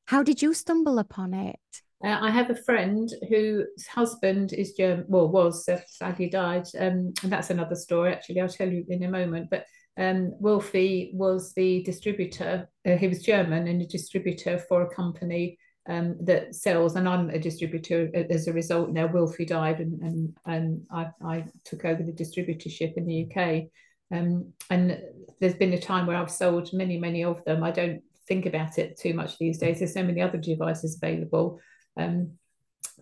How 0.06 0.22
did 0.22 0.40
you 0.42 0.54
stumble 0.54 0.98
upon 0.98 1.34
it? 1.34 1.58
Uh, 2.04 2.18
I 2.20 2.30
have 2.30 2.50
a 2.50 2.62
friend 2.62 3.08
whose 3.28 3.86
husband 3.86 4.52
is 4.52 4.72
German, 4.72 5.06
well, 5.08 5.28
was 5.28 5.68
uh, 5.68 5.80
sadly 5.88 6.28
died. 6.28 6.66
Um, 6.78 7.12
and 7.22 7.32
that's 7.32 7.50
another 7.50 7.74
story, 7.74 8.12
actually. 8.12 8.40
I'll 8.40 8.48
tell 8.48 8.68
you 8.68 8.84
in 8.88 9.02
a 9.02 9.10
moment. 9.10 9.48
But 9.50 9.66
um, 9.98 10.32
was 10.38 11.52
the 11.54 11.82
distributor. 11.82 12.68
Uh, 12.86 12.96
he 12.96 13.08
was 13.08 13.22
German 13.22 13.66
and 13.66 13.80
a 13.80 13.86
distributor 13.86 14.58
for 14.58 14.82
a 14.82 14.94
company 14.94 15.58
um, 15.88 16.16
that 16.20 16.54
sells, 16.54 16.96
and 16.96 17.08
I'm 17.08 17.30
a 17.30 17.38
distributor 17.38 18.10
as 18.30 18.46
a 18.46 18.52
result. 18.52 18.90
Now 18.90 19.06
Wolfie 19.06 19.46
died, 19.46 19.80
and 19.80 20.02
and, 20.02 20.36
and 20.44 20.82
I, 20.90 21.06
I 21.24 21.44
took 21.64 21.84
over 21.84 22.02
the 22.02 22.12
distributorship 22.12 22.94
in 22.96 23.06
the 23.06 23.26
UK. 23.30 23.68
Um, 24.12 24.52
and 24.70 25.00
there's 25.40 25.54
been 25.54 25.72
a 25.72 25.80
time 25.80 26.06
where 26.06 26.16
I've 26.16 26.30
sold 26.30 26.72
many, 26.72 26.98
many 26.98 27.24
of 27.24 27.44
them. 27.44 27.62
I 27.62 27.70
don't 27.70 28.02
think 28.28 28.46
about 28.46 28.78
it 28.78 28.98
too 28.98 29.14
much 29.14 29.38
these 29.38 29.58
days. 29.58 29.78
There's 29.78 29.94
so 29.94 30.02
many 30.02 30.20
other 30.20 30.38
devices 30.38 30.98
available. 31.00 31.60
Um, 31.96 32.32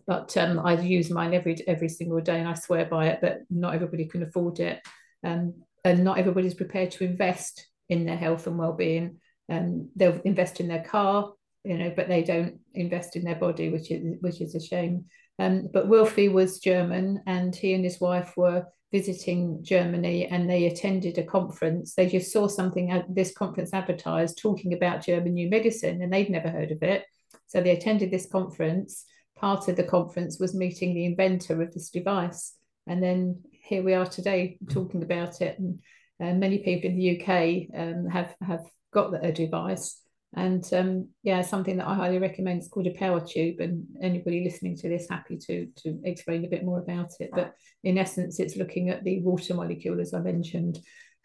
but 0.07 0.37
um, 0.37 0.59
I 0.59 0.75
use 0.81 1.11
mine 1.11 1.33
every 1.33 1.57
every 1.67 1.89
single 1.89 2.21
day, 2.21 2.39
and 2.39 2.49
I 2.49 2.55
swear 2.55 2.85
by 2.85 3.09
it. 3.09 3.21
But 3.23 3.43
not 3.49 3.75
everybody 3.75 4.05
can 4.07 4.23
afford 4.23 4.61
it. 4.61 4.81
Um, 5.23 5.55
and 5.85 6.05
not 6.05 6.19
everybody's 6.19 6.55
prepared 6.55 6.91
to 6.93 7.05
invest 7.05 7.67
in 7.89 8.07
their 8.07 8.17
health 8.17 8.47
and 8.47 8.59
well-being 8.59 9.19
um, 9.51 9.91
they'll 9.95 10.21
invest 10.25 10.61
in 10.61 10.69
their 10.69 10.83
car 10.83 11.33
you 11.65 11.77
know 11.77 11.93
but 11.95 12.09
they 12.09 12.23
don't 12.23 12.59
invest 12.75 13.17
in 13.17 13.25
their 13.25 13.35
body 13.35 13.69
which 13.69 13.91
is 13.91 14.17
which 14.21 14.41
is 14.41 14.55
a 14.55 14.61
shame 14.61 15.05
Um, 15.39 15.69
but 15.73 15.89
Wilfie 15.89 16.33
was 16.33 16.61
German, 16.61 17.23
and 17.27 17.55
he 17.55 17.75
and 17.75 17.85
his 17.85 18.01
wife 18.01 18.37
were 18.37 18.67
visiting 18.95 19.59
Germany, 19.61 20.29
and 20.29 20.49
they 20.49 20.67
attended 20.67 21.19
a 21.19 21.25
conference. 21.25 21.95
They 21.95 22.09
just 22.09 22.33
saw 22.33 22.47
something 22.47 22.93
at 22.93 23.13
this 23.13 23.35
conference 23.35 23.75
advertised 23.75 24.39
talking 24.39 24.73
about 24.73 25.05
German 25.05 25.35
new 25.35 25.51
medicine, 25.51 26.01
and 26.01 26.13
they'd 26.13 26.31
never 26.31 26.49
heard 26.49 26.71
of 26.71 26.81
it. 26.81 27.05
So 27.49 27.61
they 27.61 27.73
attended 27.73 28.13
this 28.13 28.29
conference. 28.31 29.05
Part 29.37 29.67
of 29.67 29.75
the 29.75 29.83
conference 29.83 30.39
was 30.39 30.55
meeting 30.55 30.95
the 30.95 31.07
inventor 31.07 31.61
of 31.61 31.75
this 31.75 31.91
device, 31.91 32.55
and 32.87 33.03
then 33.03 33.41
here 33.51 33.83
we 33.83 33.95
are 33.95 34.07
today 34.07 34.59
talking 34.71 35.03
about 35.03 35.41
it. 35.41 35.59
And 35.59 35.81
uh, 36.21 36.35
many 36.35 36.59
people 36.59 36.89
in 36.89 36.97
the 36.97 37.21
UK 37.21 37.77
um, 37.77 38.07
have 38.07 38.33
have 38.47 38.65
got 38.93 39.25
a 39.25 39.33
device 39.33 40.04
and 40.37 40.65
um, 40.73 41.09
yeah, 41.23 41.43
something 41.43 41.77
that 41.77 41.87
I 41.87 41.95
highly 41.95 42.19
recommend 42.19 42.63
is 42.63 42.69
called 42.69 42.87
a 42.87 42.95
power 42.95 43.21
tube. 43.21 43.61
And 43.61 43.87
anybody 44.03 44.45
listening 44.45 44.77
to 44.79 44.89
this, 44.89 45.07
happy 45.09 45.39
to 45.47 45.67
to 45.83 46.01
explain 46.05 46.45
a 46.45 46.49
bit 46.49 46.65
more 46.65 46.81
about 46.81 47.13
it. 47.21 47.31
But 47.33 47.55
in 47.83 47.99
essence, 47.99 48.41
it's 48.41 48.57
looking 48.57 48.91
at 48.91 49.05
the 49.05 49.21
water 49.23 49.55
molecule, 49.55 50.01
as 50.01 50.13
I 50.13 50.21
mentioned, 50.21 50.79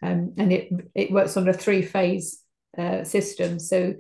um, 0.03 0.33
and 0.37 0.53
it 0.53 0.69
it 0.93 1.11
works 1.11 1.37
on 1.37 1.47
a 1.47 1.53
three 1.53 1.81
phase 1.81 2.43
uh, 2.77 3.03
system. 3.03 3.59
So 3.59 3.95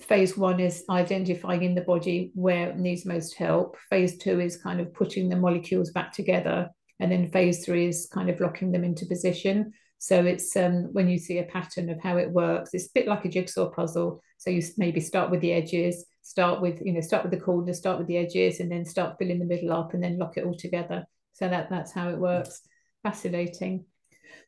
phase 0.00 0.36
one 0.36 0.60
is 0.60 0.84
identifying 0.90 1.62
in 1.62 1.74
the 1.74 1.80
body 1.80 2.32
where 2.34 2.70
it 2.70 2.78
needs 2.78 3.06
most 3.06 3.34
help. 3.34 3.76
Phase 3.90 4.18
two 4.18 4.40
is 4.40 4.62
kind 4.62 4.80
of 4.80 4.92
putting 4.94 5.28
the 5.28 5.36
molecules 5.36 5.90
back 5.90 6.12
together, 6.12 6.70
and 6.98 7.12
then 7.12 7.30
phase 7.30 7.64
three 7.64 7.86
is 7.86 8.08
kind 8.12 8.30
of 8.30 8.40
locking 8.40 8.72
them 8.72 8.84
into 8.84 9.06
position. 9.06 9.72
So 9.98 10.24
it's 10.24 10.54
um, 10.56 10.92
when 10.92 11.08
you 11.08 11.18
see 11.18 11.38
a 11.38 11.44
pattern 11.44 11.88
of 11.90 12.00
how 12.00 12.16
it 12.16 12.30
works, 12.30 12.70
it's 12.74 12.86
a 12.86 12.94
bit 12.94 13.08
like 13.08 13.24
a 13.24 13.28
jigsaw 13.28 13.70
puzzle. 13.70 14.22
So 14.38 14.50
you 14.50 14.62
maybe 14.76 15.00
start 15.00 15.30
with 15.30 15.40
the 15.40 15.52
edges, 15.52 16.04
start 16.22 16.60
with, 16.60 16.80
you 16.82 16.92
know, 16.92 17.00
start 17.00 17.22
with 17.24 17.32
the 17.32 17.40
corners, 17.40 17.78
start 17.78 17.98
with 17.98 18.06
the 18.06 18.18
edges, 18.18 18.60
and 18.60 18.70
then 18.70 18.84
start 18.84 19.16
filling 19.18 19.38
the 19.38 19.46
middle 19.46 19.72
up 19.72 19.94
and 19.94 20.02
then 20.02 20.18
lock 20.18 20.36
it 20.36 20.44
all 20.44 20.56
together. 20.56 21.06
So 21.32 21.48
that 21.48 21.70
that's 21.70 21.92
how 21.92 22.10
it 22.10 22.18
works. 22.18 22.60
Fascinating. 23.02 23.86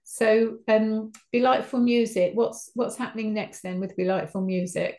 So 0.05 0.59
um 0.69 1.13
Delightful 1.33 1.81
Music, 1.81 2.33
what's 2.35 2.71
what's 2.75 2.97
happening 2.97 3.35
next 3.35 3.63
then 3.63 3.81
with 3.81 3.97
Delightful 3.97 4.43
Music? 4.43 4.97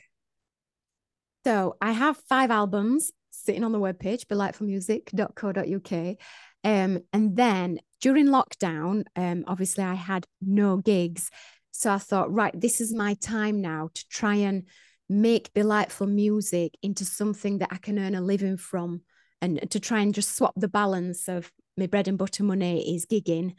So 1.46 1.78
I 1.82 1.92
have 1.92 2.18
five 2.28 2.52
albums 2.52 3.12
sitting 3.32 3.64
on 3.64 3.72
the 3.72 3.80
webpage, 3.80 4.26
belightfulmusic.co.uk. 4.26 6.18
Um, 6.64 7.00
and 7.14 7.36
then 7.36 7.80
during 8.02 8.28
lockdown, 8.28 9.06
um, 9.16 9.44
obviously 9.48 9.84
I 9.84 9.96
had 9.96 10.26
no 10.42 10.78
gigs. 10.78 11.30
So 11.72 11.92
I 11.92 11.98
thought, 11.98 12.34
right, 12.34 12.60
this 12.60 12.82
is 12.82 12.94
my 12.94 13.14
time 13.16 13.62
now 13.62 13.90
to 13.94 14.08
try 14.10 14.36
and 14.36 14.64
make 15.10 15.54
belightful 15.54 16.08
music 16.08 16.78
into 16.84 17.06
something 17.06 17.60
that 17.60 17.70
I 17.72 17.78
can 17.78 17.98
earn 17.98 18.16
a 18.16 18.22
living 18.22 18.58
from 18.58 19.02
and 19.42 19.70
to 19.72 19.80
try 19.80 20.02
and 20.02 20.14
just 20.14 20.36
swap 20.36 20.54
the 20.56 20.68
balance 20.68 21.28
of 21.28 21.52
my 21.78 21.88
bread 21.88 22.08
and 22.08 22.18
butter 22.18 22.44
money 22.44 22.96
is 22.96 23.06
gigging. 23.06 23.54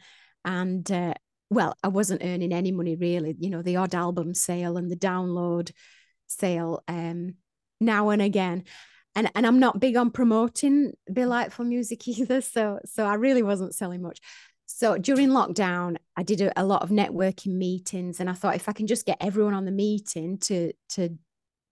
And 0.45 0.89
uh, 0.91 1.15
well, 1.49 1.75
I 1.83 1.89
wasn't 1.89 2.23
earning 2.23 2.53
any 2.53 2.71
money 2.71 2.95
really, 2.95 3.35
you 3.39 3.49
know, 3.49 3.61
the 3.61 3.75
odd 3.77 3.95
album 3.95 4.33
sale 4.33 4.77
and 4.77 4.89
the 4.89 4.95
download 4.95 5.71
sale 6.27 6.83
um, 6.87 7.35
now 7.79 8.09
and 8.09 8.21
again 8.21 8.63
and 9.15 9.29
and 9.35 9.45
I'm 9.45 9.59
not 9.59 9.79
big 9.79 9.97
on 9.97 10.11
promoting 10.11 10.93
belightful 11.11 11.65
music 11.65 12.07
either. 12.07 12.41
So 12.41 12.79
so 12.85 13.05
I 13.05 13.15
really 13.15 13.43
wasn't 13.43 13.75
selling 13.75 14.01
much. 14.01 14.19
So 14.65 14.97
during 14.97 15.29
lockdown, 15.29 15.97
I 16.15 16.23
did 16.23 16.41
a, 16.41 16.59
a, 16.59 16.63
lot 16.63 16.81
of 16.81 16.89
networking 16.89 17.55
meetings, 17.57 18.19
and 18.19 18.29
I 18.29 18.33
thought 18.33 18.55
if 18.55 18.69
I 18.69 18.71
can 18.71 18.87
just 18.87 19.05
get 19.05 19.17
everyone 19.19 19.53
on 19.53 19.65
the 19.65 19.71
meeting 19.71 20.37
to 20.39 20.71
to 20.89 21.17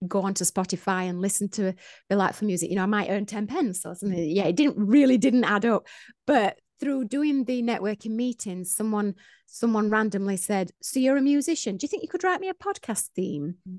go 0.06 0.22
onto 0.22 0.44
Spotify 0.44 1.08
and 1.08 1.20
listen 1.20 1.48
to 1.50 1.74
belightful 2.08 2.46
music, 2.46 2.70
you 2.70 2.76
know, 2.76 2.82
I 2.82 2.86
might 2.86 3.10
earn 3.10 3.26
ten 3.26 3.46
pence 3.46 3.86
or 3.86 3.94
something. 3.94 4.18
Yeah, 4.18 4.44
it 4.44 4.56
didn't 4.56 4.76
really 4.76 5.18
didn't 5.18 5.44
add 5.44 5.64
up, 5.64 5.86
but 6.26 6.58
through 6.78 7.06
doing 7.06 7.44
the 7.44 7.62
networking 7.62 8.12
meetings, 8.12 8.74
someone 8.74 9.14
someone 9.46 9.90
randomly 9.90 10.36
said, 10.36 10.70
"So 10.82 11.00
you're 11.00 11.16
a 11.16 11.22
musician? 11.22 11.76
Do 11.76 11.84
you 11.84 11.88
think 11.88 12.02
you 12.02 12.08
could 12.08 12.24
write 12.24 12.40
me 12.40 12.48
a 12.48 12.54
podcast 12.54 13.08
theme?" 13.16 13.56
Mm. 13.68 13.78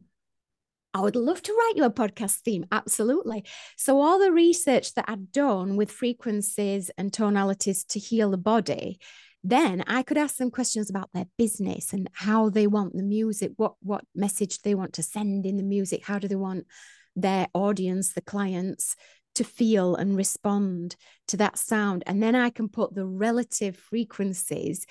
I 0.94 1.00
would 1.00 1.16
love 1.16 1.42
to 1.42 1.54
write 1.54 1.78
you 1.78 1.84
a 1.86 1.92
podcast 1.92 2.40
theme. 2.40 2.66
Absolutely. 2.72 3.46
So, 3.78 4.02
all 4.02 4.20
the 4.20 4.32
research 4.32 4.94
that 4.96 5.06
I'd 5.08 5.32
done 5.32 5.78
with 5.78 5.92
frequencies 5.92 6.92
and 6.98 7.14
tonalities 7.14 7.86
to 7.86 8.00
heal 8.00 8.32
the 8.32 8.38
body, 8.38 9.00
then 9.44 9.84
I 9.88 10.04
could 10.04 10.18
ask 10.18 10.36
them 10.38 10.52
questions 10.52 10.90
about 10.90 11.10
their 11.14 11.26
business 11.38 11.94
and 11.94 12.10
how 12.14 12.50
they 12.50 12.68
want 12.68 12.94
the 12.94 13.04
music, 13.04 13.54
what, 13.56 13.74
what 13.82 14.04
message 14.14 14.62
they 14.62 14.76
want 14.76 14.94
to 14.94 15.04
send 15.04 15.46
in 15.46 15.58
the 15.58 15.64
music, 15.64 16.06
how 16.06 16.20
do 16.20 16.28
they 16.28 16.36
want 16.36 16.68
their 17.16 17.48
audience, 17.54 18.14
the 18.14 18.22
clients, 18.22 18.96
to 19.36 19.44
feel 19.44 19.96
and 19.96 20.16
respond 20.16 20.96
to 21.28 21.38
that 21.38 21.58
sound. 21.58 22.04
And 22.06 22.22
then 22.22 22.36
I 22.36 22.50
can 22.50 22.68
put 22.68 22.94
the 22.94 23.06
relative 23.06 23.78
frequencies 23.78 24.86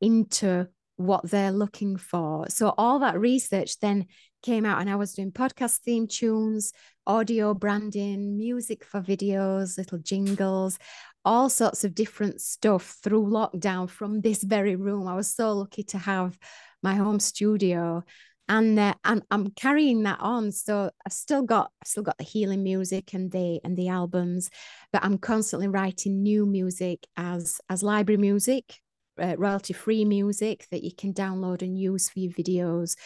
into 0.00 0.68
what 0.96 1.28
they're 1.28 1.52
looking 1.52 1.96
for. 1.96 2.48
So 2.48 2.74
all 2.78 3.00
that 3.00 3.18
research 3.18 3.78
then 3.80 4.06
came 4.42 4.64
out 4.64 4.80
and 4.80 4.90
I 4.90 4.96
was 4.96 5.14
doing 5.14 5.32
podcast 5.32 5.78
theme 5.78 6.06
tunes, 6.06 6.72
audio 7.06 7.54
branding, 7.54 8.36
music 8.36 8.84
for 8.84 9.00
videos, 9.00 9.78
little 9.78 9.98
jingles, 9.98 10.78
all 11.24 11.48
sorts 11.48 11.84
of 11.84 11.94
different 11.94 12.40
stuff 12.40 12.98
through 13.02 13.26
lockdown 13.26 13.88
from 13.88 14.20
this 14.20 14.42
very 14.42 14.76
room. 14.76 15.08
I 15.08 15.14
was 15.14 15.34
so 15.34 15.52
lucky 15.52 15.82
to 15.84 15.98
have 15.98 16.38
my 16.82 16.94
home 16.94 17.18
studio 17.18 18.04
and 18.48 18.78
uh, 18.78 18.94
I'm, 19.04 19.22
I'm 19.30 19.50
carrying 19.52 20.02
that 20.02 20.18
on 20.20 20.52
so 20.52 20.90
i've 21.06 21.12
still 21.12 21.42
got 21.42 21.70
i've 21.82 21.88
still 21.88 22.02
got 22.02 22.18
the 22.18 22.24
healing 22.24 22.62
music 22.62 23.14
and 23.14 23.30
the 23.32 23.60
and 23.64 23.76
the 23.76 23.88
albums 23.88 24.50
but 24.92 25.02
i'm 25.02 25.18
constantly 25.18 25.68
writing 25.68 26.22
new 26.22 26.44
music 26.44 27.06
as 27.16 27.60
as 27.70 27.82
library 27.82 28.18
music 28.18 28.80
uh, 29.20 29.36
royalty 29.36 29.72
free 29.72 30.04
music 30.04 30.66
that 30.70 30.84
you 30.84 30.92
can 30.96 31.12
download 31.12 31.62
and 31.62 31.78
use 31.78 32.08
for 32.08 32.20
your 32.20 32.32
videos 32.32 32.96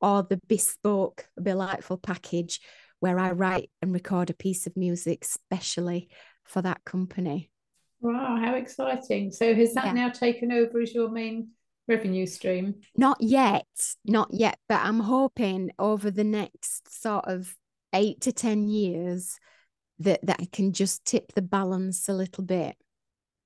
or 0.00 0.22
the 0.22 0.40
bespoke 0.48 1.26
delightful 1.40 1.98
package 1.98 2.60
where 3.00 3.18
I 3.18 3.32
write 3.32 3.70
and 3.82 3.92
record 3.92 4.30
a 4.30 4.34
piece 4.34 4.66
of 4.66 4.76
music 4.76 5.24
specially 5.24 6.08
for 6.44 6.62
that 6.62 6.84
company. 6.84 7.50
Wow, 8.00 8.38
how 8.40 8.54
exciting. 8.54 9.32
So 9.32 9.54
has 9.54 9.74
that 9.74 9.86
yeah. 9.86 9.92
now 9.92 10.08
taken 10.10 10.52
over 10.52 10.80
as 10.80 10.94
your 10.94 11.10
main 11.10 11.48
revenue 11.88 12.26
stream? 12.26 12.76
Not 12.96 13.18
yet, 13.20 13.66
not 14.04 14.28
yet, 14.32 14.58
but 14.68 14.80
I'm 14.82 15.00
hoping 15.00 15.70
over 15.78 16.10
the 16.10 16.24
next 16.24 17.02
sort 17.02 17.24
of 17.26 17.54
8 17.92 18.20
to 18.22 18.32
10 18.32 18.68
years 18.68 19.38
that 20.00 20.24
that 20.24 20.38
I 20.40 20.46
can 20.52 20.72
just 20.72 21.04
tip 21.04 21.32
the 21.34 21.42
balance 21.42 22.08
a 22.08 22.12
little 22.12 22.44
bit. 22.44 22.76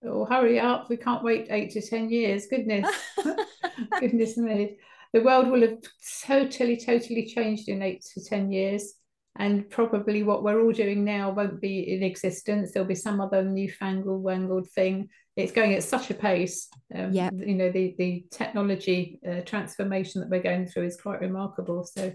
Oh, 0.04 0.24
hurry 0.24 0.58
up. 0.58 0.88
We 0.88 0.96
can't 0.96 1.22
wait 1.22 1.46
8 1.50 1.70
to 1.70 1.80
10 1.80 2.10
years. 2.10 2.46
Goodness. 2.46 2.88
Goodness 4.00 4.36
me 4.36 4.76
the 5.12 5.20
world 5.22 5.48
will 5.48 5.60
have 5.60 5.78
totally, 6.24 6.76
totally 6.76 7.26
changed 7.26 7.68
in 7.68 7.82
eight 7.82 8.04
to 8.14 8.24
10 8.24 8.50
years. 8.50 8.94
And 9.36 9.68
probably 9.70 10.22
what 10.22 10.42
we're 10.42 10.60
all 10.60 10.72
doing 10.72 11.04
now 11.04 11.30
won't 11.30 11.60
be 11.60 11.94
in 11.94 12.02
existence. 12.02 12.72
There'll 12.72 12.88
be 12.88 12.94
some 12.94 13.20
other 13.20 13.42
newfangled, 13.42 14.22
wangled 14.22 14.68
thing. 14.70 15.08
It's 15.36 15.52
going 15.52 15.74
at 15.74 15.82
such 15.82 16.10
a 16.10 16.14
pace. 16.14 16.68
Um, 16.94 17.12
yeah. 17.12 17.30
You 17.32 17.54
know, 17.54 17.70
the, 17.70 17.94
the 17.96 18.26
technology 18.30 19.20
uh, 19.26 19.40
transformation 19.40 20.20
that 20.20 20.30
we're 20.30 20.42
going 20.42 20.66
through 20.66 20.84
is 20.84 21.00
quite 21.00 21.20
remarkable. 21.20 21.84
So 21.84 22.12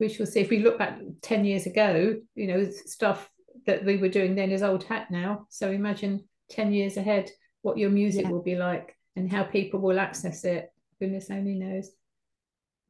we 0.00 0.08
shall 0.08 0.24
see. 0.24 0.40
If 0.40 0.48
we 0.48 0.60
look 0.60 0.78
back 0.78 0.98
10 1.20 1.44
years 1.44 1.66
ago, 1.66 2.16
you 2.34 2.46
know, 2.46 2.70
stuff 2.70 3.28
that 3.66 3.84
we 3.84 3.98
were 3.98 4.08
doing 4.08 4.34
then 4.34 4.50
is 4.50 4.62
old 4.62 4.84
hat 4.84 5.10
now. 5.10 5.46
So 5.50 5.70
imagine 5.70 6.24
10 6.50 6.72
years 6.72 6.96
ahead 6.96 7.30
what 7.62 7.78
your 7.78 7.90
music 7.90 8.24
yeah. 8.24 8.30
will 8.30 8.42
be 8.42 8.56
like 8.56 8.96
and 9.16 9.30
how 9.30 9.42
people 9.42 9.80
will 9.80 9.98
access 9.98 10.44
it. 10.44 10.70
Goodness 11.00 11.30
only 11.30 11.54
knows. 11.54 11.90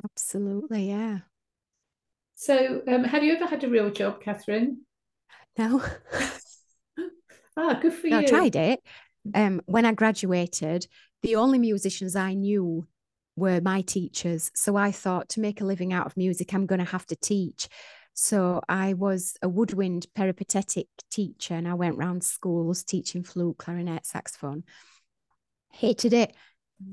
Absolutely, 0.05 0.91
yeah. 0.91 1.19
So, 2.35 2.83
um, 2.87 3.05
have 3.05 3.25
you 3.25 3.35
ever 3.35 3.47
had 3.47 3.65
a 3.65 3.69
real 3.69 3.91
job, 3.91 4.21
Catherine? 4.21 4.83
No. 5.59 5.83
ah, 7.57 7.79
good 7.81 7.93
for 7.93 8.07
no, 8.07 8.21
you. 8.21 8.27
I 8.27 8.29
tried 8.29 8.57
it. 8.57 8.81
Um, 9.35 9.61
when 9.67 9.85
I 9.85 9.93
graduated, 9.93 10.87
the 11.23 11.37
only 11.37 11.59
musicians 11.59 12.15
I 12.15 12.35
knew 12.35 12.87
were 13.35 13.61
my 13.61 13.81
teachers. 13.83 14.50
So 14.55 14.77
I 14.77 14.93
thought 14.93 15.29
to 15.31 15.41
make 15.41 15.61
a 15.61 15.65
living 15.65 15.93
out 15.93 16.07
of 16.07 16.17
music, 16.17 16.55
I'm 16.55 16.67
going 16.67 16.79
to 16.79 16.85
have 16.85 17.07
to 17.07 17.17
teach. 17.17 17.69
So 18.21 18.61
I 18.69 18.95
was 18.95 19.37
a 19.43 19.49
woodwind 19.49 20.09
peripatetic 20.13 20.89
teacher 21.09 21.55
and 21.55 21.69
I 21.69 21.75
went 21.75 21.99
round 21.99 22.25
schools 22.25 22.83
teaching 22.83 23.23
flute, 23.23 23.59
clarinet, 23.59 24.05
saxophone. 24.05 24.65
Hated 25.71 26.13
it. 26.13 26.35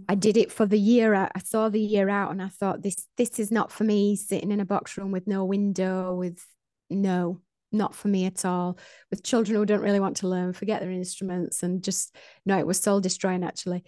I 0.07 0.13
mm. 0.15 0.19
did 0.19 0.37
it 0.37 0.51
for 0.51 0.67
the 0.67 0.77
year. 0.77 1.15
I, 1.15 1.31
I 1.33 1.39
saw 1.39 1.69
the 1.69 1.81
year 1.81 2.09
out 2.09 2.29
and 2.29 2.43
I 2.43 2.49
thought 2.49 2.83
this 2.83 3.07
this 3.17 3.39
is 3.39 3.49
not 3.49 3.71
for 3.71 3.83
me 3.83 4.15
sitting 4.15 4.51
in 4.51 4.59
a 4.59 4.65
box 4.65 4.99
room 4.99 5.11
with 5.11 5.25
no 5.25 5.45
window 5.45 6.13
with 6.13 6.45
no 6.91 7.41
not 7.71 7.95
for 7.95 8.07
me 8.07 8.27
at 8.27 8.45
all 8.45 8.77
with 9.09 9.23
children 9.23 9.57
who 9.57 9.65
don't 9.65 9.81
really 9.81 9.99
want 9.99 10.17
to 10.17 10.27
learn 10.27 10.53
forget 10.53 10.79
their 10.79 10.91
instruments 10.91 11.63
and 11.63 11.83
just 11.83 12.15
no 12.45 12.59
it 12.59 12.67
was 12.67 12.79
soul 12.79 13.01
destroying 13.01 13.43
actually 13.43 13.83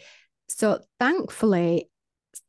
so 0.50 0.80
thankfully 1.00 1.88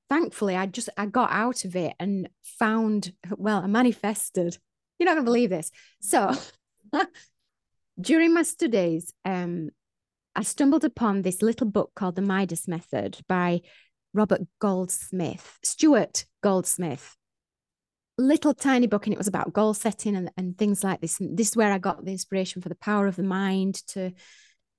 thankfully 0.09 0.57
I 0.57 0.65
just 0.65 0.89
I 0.97 1.05
got 1.05 1.31
out 1.31 1.67
of 1.67 1.77
it 1.77 1.93
and 2.01 2.31
found 2.43 3.13
well 3.37 3.59
I 3.63 3.67
manifested 3.67 4.57
you're 4.99 5.07
not 5.07 5.15
gonna 5.15 5.25
believe 5.25 5.51
this 5.51 5.71
so 6.01 6.33
during 8.01 8.33
my 8.35 8.43
studies, 8.43 9.13
um, 9.25 9.71
I 10.35 10.43
stumbled 10.43 10.85
upon 10.85 11.23
this 11.23 11.43
little 11.43 11.67
book 11.67 11.93
called 11.97 12.17
The 12.17 12.23
Midas 12.23 12.69
Method 12.69 13.19
by 13.29 13.63
Robert 14.15 14.43
Goldsmith, 14.61 15.59
Stuart 15.65 16.27
Goldsmith. 16.43 17.17
Little 18.17 18.55
tiny 18.55 18.87
book, 18.87 19.07
and 19.07 19.13
it 19.13 19.19
was 19.19 19.29
about 19.29 19.53
goal 19.53 19.75
setting 19.75 20.17
and, 20.17 20.31
and 20.37 20.57
things 20.57 20.83
like 20.83 21.01
this. 21.01 21.21
And 21.21 21.37
this 21.37 21.51
is 21.51 21.57
where 21.57 21.73
I 21.73 21.79
got 21.79 22.05
the 22.05 22.13
inspiration 22.13 22.63
for 22.63 22.69
the 22.69 22.75
power 22.77 23.07
of 23.07 23.17
the 23.17 23.23
mind 23.23 23.77
to 23.89 24.13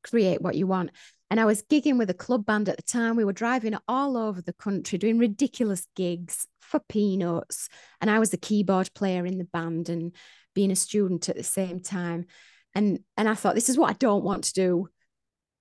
create 0.03 0.41
what 0.41 0.55
you 0.55 0.67
want. 0.67 0.91
And 1.29 1.39
I 1.39 1.45
was 1.45 1.63
gigging 1.63 1.97
with 1.97 2.09
a 2.09 2.15
club 2.15 2.45
band 2.45 2.67
at 2.67 2.77
the 2.77 2.83
time. 2.83 3.15
We 3.15 3.23
were 3.23 3.33
driving 3.33 3.77
all 3.87 4.17
over 4.17 4.41
the 4.41 4.53
country 4.53 4.97
doing 4.97 5.19
ridiculous 5.19 5.87
gigs 5.95 6.47
for 6.69 6.79
peanuts. 6.79 7.67
And 7.99 8.09
I 8.09 8.19
was 8.19 8.29
the 8.29 8.37
keyboard 8.37 8.93
player 8.93 9.25
in 9.25 9.37
the 9.37 9.45
band 9.45 9.89
and 9.89 10.15
being 10.53 10.71
a 10.71 10.75
student 10.75 11.27
at 11.29 11.35
the 11.35 11.43
same 11.43 11.81
time. 11.81 12.25
And 12.75 12.99
and 13.17 13.27
I 13.27 13.33
thought, 13.33 13.55
this 13.55 13.69
is 13.69 13.77
what 13.77 13.89
I 13.89 13.93
don't 13.93 14.23
want 14.23 14.45
to 14.45 14.53
do. 14.53 14.89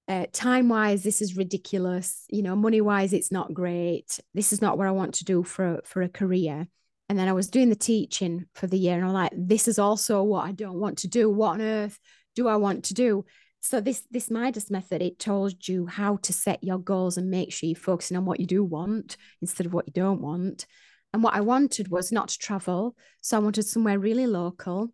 Uh, 0.07 0.25
time 0.33 0.69
wise 0.71 1.03
this 1.03 1.21
is 1.21 1.37
ridiculous. 1.37 2.25
You 2.29 2.43
know 2.43 2.57
money 2.57 2.81
wise 2.81 3.13
it's 3.13 3.33
not 3.33 3.55
great. 3.55 4.21
This 4.35 4.53
is 4.53 4.63
not 4.63 4.79
what 4.79 4.87
i 4.87 4.91
want 4.91 5.15
to 5.17 5.25
do 5.25 5.43
for 5.43 5.81
for 5.85 6.03
a 6.03 6.09
career. 6.09 6.67
And 7.11 7.19
then 7.19 7.29
i 7.29 7.33
was 7.33 7.49
doing 7.49 7.69
the 7.69 7.77
teaching 7.77 8.47
for 8.55 8.67
the 8.67 8.79
year 8.79 8.97
and 8.97 9.05
i'm 9.05 9.13
like 9.13 9.33
this 9.37 9.69
is 9.69 9.79
also 9.79 10.23
what 10.23 10.47
i 10.47 10.53
don't 10.53 10.81
want 10.81 10.99
to 10.99 11.09
do. 11.09 11.29
What 11.31 11.55
on 11.55 11.63
earth 11.63 11.99
do 12.35 12.49
i 12.49 12.57
want 12.57 12.85
to 12.85 12.95
do? 12.95 13.25
So 13.61 13.81
this 13.81 14.03
this 14.11 14.31
midas 14.31 14.71
method 14.71 15.03
it 15.03 15.19
told 15.19 15.69
you 15.69 15.87
how 15.87 16.17
to 16.19 16.33
set 16.33 16.65
your 16.65 16.79
goals 16.79 17.19
and 17.19 17.31
make 17.31 17.53
sure 17.53 17.69
you're 17.69 17.77
focusing 17.77 18.17
on 18.17 18.25
what 18.25 18.41
you 18.41 18.47
do 18.47 18.65
want 18.65 19.17
instead 19.43 19.67
of 19.67 19.75
what 19.75 19.87
you 19.87 19.93
don't 19.93 20.23
want 20.23 20.67
and 21.13 21.23
what 21.23 21.35
i 21.35 21.41
wanted 21.41 21.89
was 21.89 22.13
not 22.13 22.29
to 22.29 22.39
travel 22.39 22.95
so 23.21 23.37
i 23.37 23.41
wanted 23.41 23.65
somewhere 23.65 23.99
really 23.99 24.27
local 24.27 24.93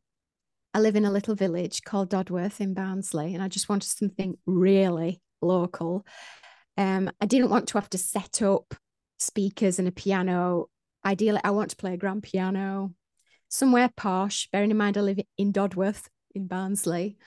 I 0.76 0.80
live 0.80 0.96
in 0.96 1.04
a 1.04 1.12
little 1.12 1.36
village 1.36 1.84
called 1.84 2.10
Dodworth 2.10 2.60
in 2.60 2.74
Barnsley, 2.74 3.32
and 3.32 3.40
I 3.40 3.46
just 3.46 3.68
wanted 3.68 3.86
something 3.86 4.36
really 4.44 5.22
local. 5.40 6.04
Um, 6.76 7.12
I 7.20 7.26
didn't 7.26 7.50
want 7.50 7.68
to 7.68 7.78
have 7.78 7.88
to 7.90 7.98
set 7.98 8.42
up 8.42 8.74
speakers 9.20 9.78
and 9.78 9.86
a 9.86 9.92
piano. 9.92 10.68
Ideally, 11.06 11.40
I 11.44 11.50
want 11.50 11.70
to 11.70 11.76
play 11.76 11.94
a 11.94 11.96
grand 11.96 12.24
piano 12.24 12.92
somewhere 13.48 13.88
posh, 13.96 14.48
bearing 14.50 14.72
in 14.72 14.76
mind 14.76 14.98
I 14.98 15.02
live 15.02 15.20
in 15.38 15.52
Dodworth 15.52 16.08
in 16.34 16.48
Barnsley. 16.48 17.18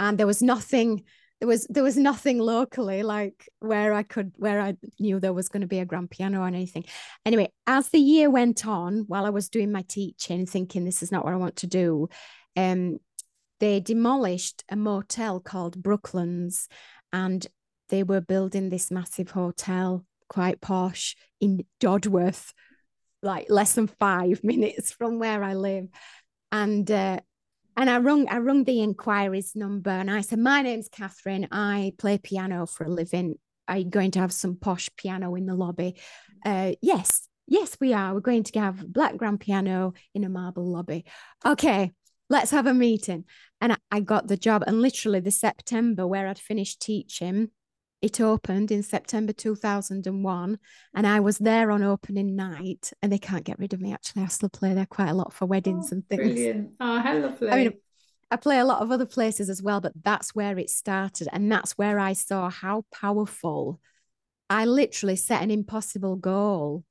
And 0.00 0.18
there 0.18 0.26
was 0.26 0.42
nothing, 0.42 1.04
there 1.40 1.48
was 1.48 1.66
there 1.70 1.84
was 1.84 1.96
nothing 1.96 2.38
locally 2.38 3.02
like 3.02 3.48
where 3.60 3.94
I 3.94 4.02
could 4.02 4.32
where 4.36 4.60
I 4.60 4.76
knew 4.98 5.20
there 5.20 5.32
was 5.32 5.48
going 5.48 5.60
to 5.60 5.68
be 5.68 5.78
a 5.78 5.84
grand 5.84 6.10
piano 6.10 6.40
or 6.40 6.46
anything. 6.46 6.84
Anyway, 7.24 7.52
as 7.66 7.88
the 7.88 7.98
year 7.98 8.28
went 8.28 8.66
on, 8.66 9.04
while 9.06 9.24
I 9.24 9.30
was 9.30 9.48
doing 9.48 9.70
my 9.70 9.82
teaching, 9.88 10.46
thinking 10.46 10.84
this 10.84 11.02
is 11.02 11.12
not 11.12 11.24
what 11.24 11.34
I 11.34 11.38
want 11.38 11.56
to 11.56 11.66
do, 11.66 12.08
um, 12.56 12.98
they 13.60 13.80
demolished 13.80 14.64
a 14.68 14.76
motel 14.76 15.40
called 15.40 15.82
Brooklands 15.82 16.68
and 17.12 17.46
they 17.88 18.02
were 18.02 18.20
building 18.20 18.68
this 18.68 18.90
massive 18.90 19.30
hotel, 19.30 20.04
quite 20.28 20.60
posh, 20.60 21.16
in 21.40 21.64
Dodworth, 21.80 22.52
like 23.22 23.46
less 23.48 23.74
than 23.74 23.86
five 23.86 24.42
minutes 24.44 24.92
from 24.92 25.18
where 25.18 25.42
I 25.42 25.54
live. 25.54 25.88
And 26.50 26.90
uh, 26.90 27.20
and 27.78 27.88
I 27.88 27.98
rung 27.98 28.28
I 28.28 28.38
rung 28.38 28.64
the 28.64 28.82
inquiries 28.82 29.54
number 29.54 29.90
and 29.90 30.10
I 30.10 30.20
said, 30.22 30.40
My 30.40 30.62
name's 30.62 30.88
Catherine. 30.88 31.46
I 31.52 31.92
play 31.96 32.18
piano 32.18 32.66
for 32.66 32.84
a 32.84 32.90
living. 32.90 33.36
Are 33.68 33.78
you 33.78 33.84
going 33.84 34.10
to 34.12 34.18
have 34.18 34.32
some 34.32 34.56
posh 34.56 34.90
piano 34.96 35.36
in 35.36 35.46
the 35.46 35.54
lobby? 35.54 35.94
Uh, 36.44 36.72
yes, 36.82 37.28
yes, 37.46 37.76
we 37.80 37.92
are. 37.92 38.14
We're 38.14 38.20
going 38.20 38.42
to 38.42 38.60
have 38.60 38.92
black 38.92 39.16
grand 39.16 39.38
piano 39.38 39.94
in 40.12 40.24
a 40.24 40.28
marble 40.28 40.66
lobby. 40.66 41.04
Okay, 41.46 41.92
let's 42.28 42.50
have 42.50 42.66
a 42.66 42.74
meeting. 42.74 43.24
And 43.60 43.74
I, 43.74 43.76
I 43.92 44.00
got 44.00 44.26
the 44.26 44.36
job. 44.36 44.64
And 44.66 44.82
literally 44.82 45.20
the 45.20 45.30
September 45.30 46.04
where 46.04 46.26
I'd 46.26 46.38
finished 46.40 46.82
teaching, 46.82 47.50
it 48.00 48.20
opened 48.20 48.70
in 48.70 48.82
September 48.82 49.32
2001. 49.32 50.58
And 50.94 51.06
I 51.06 51.20
was 51.20 51.38
there 51.38 51.70
on 51.70 51.82
opening 51.82 52.36
night. 52.36 52.92
And 53.02 53.12
they 53.12 53.18
can't 53.18 53.44
get 53.44 53.58
rid 53.58 53.72
of 53.72 53.80
me. 53.80 53.92
Actually, 53.92 54.22
I 54.22 54.26
still 54.28 54.48
play 54.48 54.74
there 54.74 54.86
quite 54.86 55.10
a 55.10 55.14
lot 55.14 55.32
for 55.32 55.46
weddings 55.46 55.88
oh, 55.90 55.96
and 55.96 56.08
things. 56.08 56.22
Brilliant. 56.22 56.70
Oh, 56.80 56.98
how 56.98 57.18
lovely. 57.18 57.50
I 57.50 57.56
mean, 57.56 57.72
I 58.30 58.36
play 58.36 58.58
a 58.58 58.64
lot 58.64 58.82
of 58.82 58.90
other 58.90 59.06
places 59.06 59.48
as 59.48 59.62
well, 59.62 59.80
but 59.80 59.92
that's 60.02 60.34
where 60.34 60.58
it 60.58 60.70
started. 60.70 61.28
And 61.32 61.50
that's 61.50 61.72
where 61.72 61.98
I 61.98 62.12
saw 62.12 62.50
how 62.50 62.84
powerful 62.92 63.80
I 64.50 64.64
literally 64.64 65.16
set 65.16 65.42
an 65.42 65.50
impossible 65.50 66.16
goal 66.16 66.84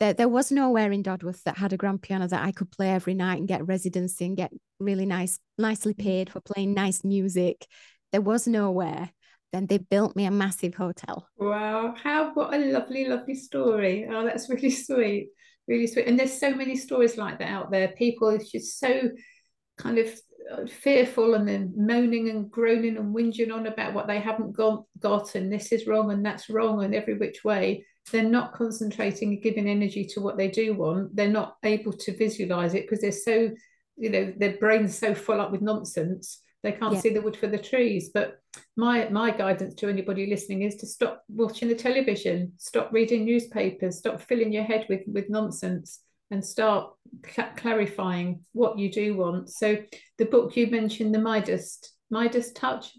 there, 0.00 0.12
there 0.12 0.28
was 0.28 0.50
nowhere 0.50 0.92
in 0.92 1.02
Dodworth 1.02 1.42
that 1.44 1.56
had 1.58 1.72
a 1.72 1.76
grand 1.76 2.02
piano 2.02 2.26
that 2.26 2.44
I 2.44 2.52
could 2.52 2.70
play 2.70 2.90
every 2.90 3.14
night 3.14 3.38
and 3.38 3.48
get 3.48 3.66
residency 3.66 4.26
and 4.26 4.36
get 4.36 4.52
really 4.78 5.06
nice, 5.06 5.38
nicely 5.56 5.94
mm. 5.94 5.98
paid 5.98 6.30
for 6.30 6.40
playing 6.40 6.74
nice 6.74 7.04
music. 7.04 7.66
There 8.12 8.20
was 8.20 8.46
nowhere. 8.46 9.10
Then 9.54 9.66
they 9.66 9.78
built 9.78 10.16
me 10.16 10.24
a 10.24 10.32
massive 10.32 10.74
hotel. 10.74 11.28
Wow, 11.36 11.94
how 12.02 12.32
what 12.34 12.52
a 12.52 12.58
lovely, 12.58 13.06
lovely 13.06 13.36
story. 13.36 14.04
Oh, 14.10 14.24
that's 14.24 14.48
really 14.50 14.70
sweet, 14.70 15.28
really 15.68 15.86
sweet. 15.86 16.08
And 16.08 16.18
there's 16.18 16.40
so 16.40 16.52
many 16.52 16.74
stories 16.74 17.16
like 17.16 17.38
that 17.38 17.48
out 17.48 17.70
there. 17.70 17.94
People 17.96 18.30
are 18.30 18.38
just 18.38 18.80
so 18.80 19.10
kind 19.78 19.98
of 19.98 20.08
uh, 20.52 20.66
fearful 20.66 21.34
and 21.34 21.46
then 21.46 21.72
moaning 21.76 22.30
and 22.30 22.50
groaning 22.50 22.96
and 22.96 23.14
whinging 23.14 23.54
on 23.54 23.68
about 23.68 23.94
what 23.94 24.08
they 24.08 24.18
haven't 24.18 24.56
got, 24.56 24.82
got 24.98 25.36
and 25.36 25.52
this 25.52 25.70
is 25.70 25.86
wrong 25.86 26.10
and 26.10 26.26
that's 26.26 26.50
wrong 26.50 26.82
and 26.82 26.92
every 26.92 27.14
which 27.16 27.44
way 27.44 27.86
they're 28.10 28.24
not 28.24 28.52
concentrating 28.52 29.30
and 29.30 29.42
giving 29.42 29.68
energy 29.68 30.04
to 30.04 30.20
what 30.20 30.36
they 30.36 30.48
do 30.48 30.74
want 30.74 31.16
they're 31.16 31.28
not 31.28 31.56
able 31.64 31.92
to 31.92 32.14
visualize 32.16 32.74
it 32.74 32.82
because 32.82 33.00
they're 33.00 33.10
so 33.10 33.50
you 33.96 34.10
know 34.10 34.32
their 34.36 34.58
brain's 34.58 34.96
so 34.96 35.14
full 35.14 35.40
up 35.40 35.50
with 35.50 35.62
nonsense 35.62 36.42
they 36.64 36.72
can't 36.72 36.94
yeah. 36.94 37.00
see 37.00 37.10
the 37.10 37.20
wood 37.20 37.36
for 37.36 37.46
the 37.46 37.58
trees 37.58 38.10
but 38.12 38.40
my 38.76 39.08
my 39.10 39.30
guidance 39.30 39.74
to 39.74 39.88
anybody 39.88 40.26
listening 40.26 40.62
is 40.62 40.74
to 40.76 40.86
stop 40.86 41.22
watching 41.28 41.68
the 41.68 41.74
television 41.74 42.52
stop 42.56 42.90
reading 42.92 43.24
newspapers 43.24 43.98
stop 43.98 44.20
filling 44.20 44.52
your 44.52 44.64
head 44.64 44.86
with 44.88 45.02
with 45.06 45.30
nonsense 45.30 46.00
and 46.30 46.44
start 46.44 46.90
cl- 47.24 47.52
clarifying 47.56 48.40
what 48.52 48.78
you 48.78 48.90
do 48.90 49.14
want 49.16 49.48
so 49.48 49.76
the 50.18 50.24
book 50.24 50.56
you 50.56 50.66
mentioned 50.66 51.14
the 51.14 51.20
midas 51.20 51.78
midas 52.10 52.50
touch 52.52 52.92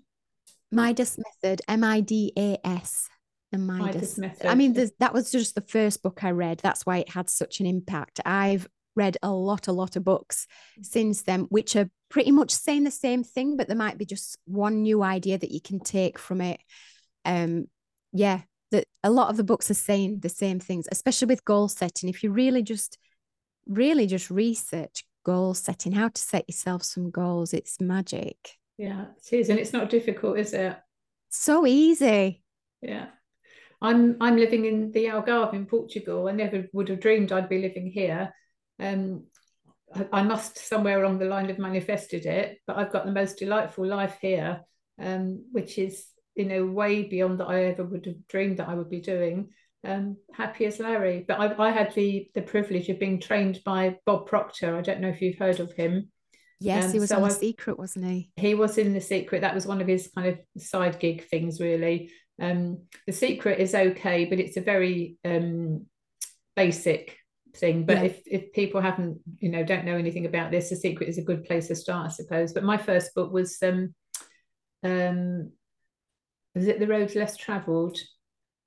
midas 0.71 1.17
method 1.17 1.61
m-i-d-a-s 1.67 3.09
the 3.51 3.59
Midas. 3.59 3.85
Midas 3.85 4.17
method. 4.17 4.47
I 4.47 4.55
mean, 4.55 4.73
that 4.99 5.13
was 5.13 5.31
just 5.31 5.55
the 5.55 5.61
first 5.61 6.03
book 6.03 6.23
I 6.23 6.31
read. 6.31 6.59
That's 6.59 6.85
why 6.85 6.97
it 6.97 7.09
had 7.09 7.29
such 7.29 7.59
an 7.59 7.65
impact. 7.65 8.19
I've 8.25 8.67
read 8.95 9.17
a 9.21 9.31
lot, 9.31 9.67
a 9.67 9.71
lot 9.71 9.95
of 9.95 10.03
books 10.03 10.47
mm. 10.79 10.85
since 10.85 11.21
then, 11.23 11.41
which 11.49 11.75
are 11.75 11.89
pretty 12.15 12.31
much 12.31 12.51
saying 12.51 12.85
the 12.85 12.91
same 12.91 13.25
thing, 13.25 13.57
but 13.57 13.67
there 13.67 13.75
might 13.75 13.97
be 13.97 14.05
just 14.05 14.37
one 14.45 14.83
new 14.83 15.03
idea 15.03 15.37
that 15.37 15.51
you 15.51 15.59
can 15.59 15.81
take 15.81 16.17
from 16.17 16.39
it. 16.39 16.61
Um, 17.25 17.65
yeah, 18.13 18.43
that 18.71 18.85
a 19.03 19.09
lot 19.09 19.29
of 19.29 19.35
the 19.35 19.43
books 19.43 19.69
are 19.69 19.73
saying 19.73 20.21
the 20.21 20.29
same 20.29 20.61
things, 20.61 20.87
especially 20.89 21.25
with 21.25 21.43
goal 21.43 21.67
setting. 21.67 22.07
If 22.07 22.23
you 22.23 22.31
really 22.31 22.63
just, 22.63 22.97
really 23.67 24.07
just 24.07 24.31
research 24.31 25.03
goal 25.25 25.53
setting, 25.53 25.91
how 25.91 26.07
to 26.07 26.21
set 26.21 26.47
yourself 26.47 26.83
some 26.83 27.11
goals, 27.11 27.53
it's 27.53 27.81
magic. 27.81 28.37
Yeah, 28.77 29.07
it 29.17 29.35
is, 29.35 29.49
and 29.49 29.59
it's 29.59 29.73
not 29.73 29.89
difficult, 29.89 30.39
is 30.39 30.53
it? 30.53 30.77
So 31.27 31.65
easy. 31.67 32.41
Yeah. 32.81 33.07
I'm 33.81 34.15
I'm 34.21 34.37
living 34.37 34.63
in 34.63 34.93
the 34.93 35.07
Algarve 35.07 35.53
in 35.53 35.65
Portugal. 35.65 36.29
I 36.29 36.31
never 36.31 36.65
would 36.71 36.87
have 36.87 37.01
dreamed 37.01 37.33
I'd 37.33 37.49
be 37.49 37.61
living 37.61 37.91
here. 37.91 38.33
Um, 38.79 39.25
I, 39.93 40.07
I 40.11 40.23
must 40.23 40.57
somewhere 40.57 41.03
along 41.03 41.19
the 41.19 41.25
line 41.25 41.47
have 41.49 41.59
manifested 41.59 42.25
it, 42.25 42.59
but 42.67 42.77
I've 42.77 42.91
got 42.91 43.05
the 43.05 43.11
most 43.11 43.37
delightful 43.37 43.85
life 43.85 44.17
here, 44.21 44.61
um, 44.99 45.45
which 45.51 45.77
is 45.77 46.05
you 46.35 46.45
know 46.45 46.65
way 46.65 47.03
beyond 47.03 47.39
that 47.39 47.47
I 47.47 47.65
ever 47.65 47.83
would 47.83 48.05
have 48.05 48.27
dreamed 48.27 48.57
that 48.57 48.69
I 48.69 48.75
would 48.75 48.89
be 48.89 49.01
doing. 49.01 49.49
Um, 49.83 50.17
happy 50.33 50.65
as 50.65 50.79
Larry, 50.79 51.23
but 51.27 51.39
I, 51.39 51.67
I 51.67 51.71
had 51.71 51.93
the 51.93 52.27
the 52.33 52.41
privilege 52.41 52.89
of 52.89 52.99
being 52.99 53.21
trained 53.21 53.59
by 53.65 53.97
Bob 54.05 54.27
Proctor. 54.27 54.75
I 54.75 54.81
don't 54.81 55.01
know 55.01 55.09
if 55.09 55.21
you've 55.21 55.37
heard 55.37 55.59
of 55.59 55.73
him. 55.73 56.09
Yes, 56.59 56.85
um, 56.85 56.91
he 56.93 56.99
was 56.99 57.09
so 57.09 57.17
on 57.17 57.23
The 57.23 57.35
Secret, 57.35 57.77
wasn't 57.77 58.05
he? 58.05 58.31
He 58.37 58.55
was 58.55 58.77
in 58.77 58.93
The 58.93 59.01
Secret. 59.01 59.41
That 59.41 59.53
was 59.53 59.67
one 59.67 59.81
of 59.81 59.87
his 59.87 60.09
kind 60.15 60.27
of 60.27 60.39
side 60.61 60.99
gig 60.99 61.27
things, 61.27 61.59
really. 61.59 62.09
Um, 62.41 62.83
the 63.07 63.13
secret 63.13 63.59
is 63.59 63.73
okay, 63.73 64.25
but 64.25 64.39
it's 64.39 64.57
a 64.57 64.61
very 64.61 65.17
um, 65.23 65.85
basic 66.55 67.17
thing. 67.55 67.85
But 67.85 67.97
yeah. 67.97 68.03
if 68.03 68.21
if 68.25 68.53
people 68.53 68.81
haven't, 68.81 69.19
you 69.39 69.49
know, 69.49 69.63
don't 69.63 69.85
know 69.85 69.97
anything 69.97 70.25
about 70.25 70.51
this, 70.51 70.69
the 70.69 70.75
secret 70.75 71.09
is 71.09 71.17
a 71.17 71.23
good 71.23 71.43
place 71.45 71.67
to 71.67 71.75
start, 71.75 72.07
I 72.07 72.09
suppose. 72.09 72.53
But 72.53 72.63
my 72.63 72.77
first 72.77 73.15
book 73.15 73.31
was 73.31 73.57
um, 73.63 73.93
um, 74.83 75.51
was 76.53 76.67
it 76.67 76.79
the 76.79 76.87
road 76.87 77.15
less 77.15 77.37
travelled? 77.37 77.97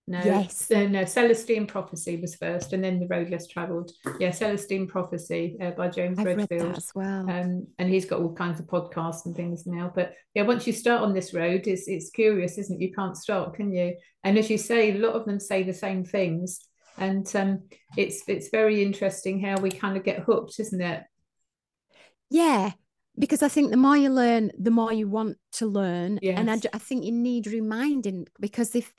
No, 0.09 0.23
yes. 0.25 0.71
Uh, 0.71 0.87
no, 0.89 1.05
Celestine 1.05 1.67
Prophecy 1.67 2.17
was 2.17 2.35
first, 2.35 2.73
and 2.73 2.83
then 2.83 2.99
The 2.99 3.07
Road 3.09 3.29
Less 3.29 3.47
Travelled. 3.47 3.91
Yeah, 4.19 4.31
Celestine 4.31 4.89
Prophecy 4.89 5.59
uh, 5.61 5.73
by 5.73 5.89
James 5.89 6.19
I've 6.19 6.25
Redfield 6.25 6.79
as 6.79 6.91
well. 6.95 7.29
Um, 7.29 7.67
and 7.79 7.91
he's 7.91 8.07
got 8.07 8.21
all 8.21 8.33
kinds 8.35 8.59
of 8.59 8.65
podcasts 8.65 9.27
and 9.27 9.37
things 9.37 9.67
now. 9.67 9.93
But 9.95 10.15
yeah, 10.33 10.45
once 10.45 10.67
you 10.67 10.73
start 10.73 11.03
on 11.03 11.13
this 11.13 11.35
road, 11.35 11.67
it's 11.67 11.89
it's 11.89 12.09
curious, 12.09 12.57
isn't 12.57 12.81
it? 12.81 12.87
You 12.87 12.95
can't 12.95 13.19
stop, 13.19 13.55
can 13.55 13.71
you? 13.71 13.97
And 14.25 14.39
as 14.39 14.49
you 14.49 14.57
say, 14.57 14.93
a 14.93 14.99
lot 14.99 15.15
of 15.15 15.27
them 15.27 15.39
say 15.39 15.63
the 15.63 15.75
same 15.75 16.05
things, 16.05 16.67
and 16.99 17.37
um, 17.37 17.63
it's 17.97 18.23
it's 18.29 18.51
very 18.51 18.83
interesting 18.83 19.41
how 19.41 19.61
we 19.61 19.71
kind 19.71 19.97
of 19.97 20.05
get 20.05 20.21
hooked, 20.21 20.59
isn't 20.61 20.81
it? 20.81 21.05
Yeah, 22.31 22.73
because 23.19 23.43
I 23.43 23.49
think 23.49 23.71
the 23.71 23.77
more 23.77 23.97
you 23.97 24.11
learn, 24.11 24.51
the 24.59 24.71
more 24.71 24.93
you 24.93 25.09
want 25.09 25.39
to 25.53 25.67
learn. 25.67 26.19
Yes. 26.23 26.39
And 26.39 26.51
I, 26.51 26.61
I 26.73 26.79
think 26.79 27.05
you 27.05 27.13
need 27.13 27.47
reminding 27.47 28.27
because 28.41 28.75
if 28.75 28.93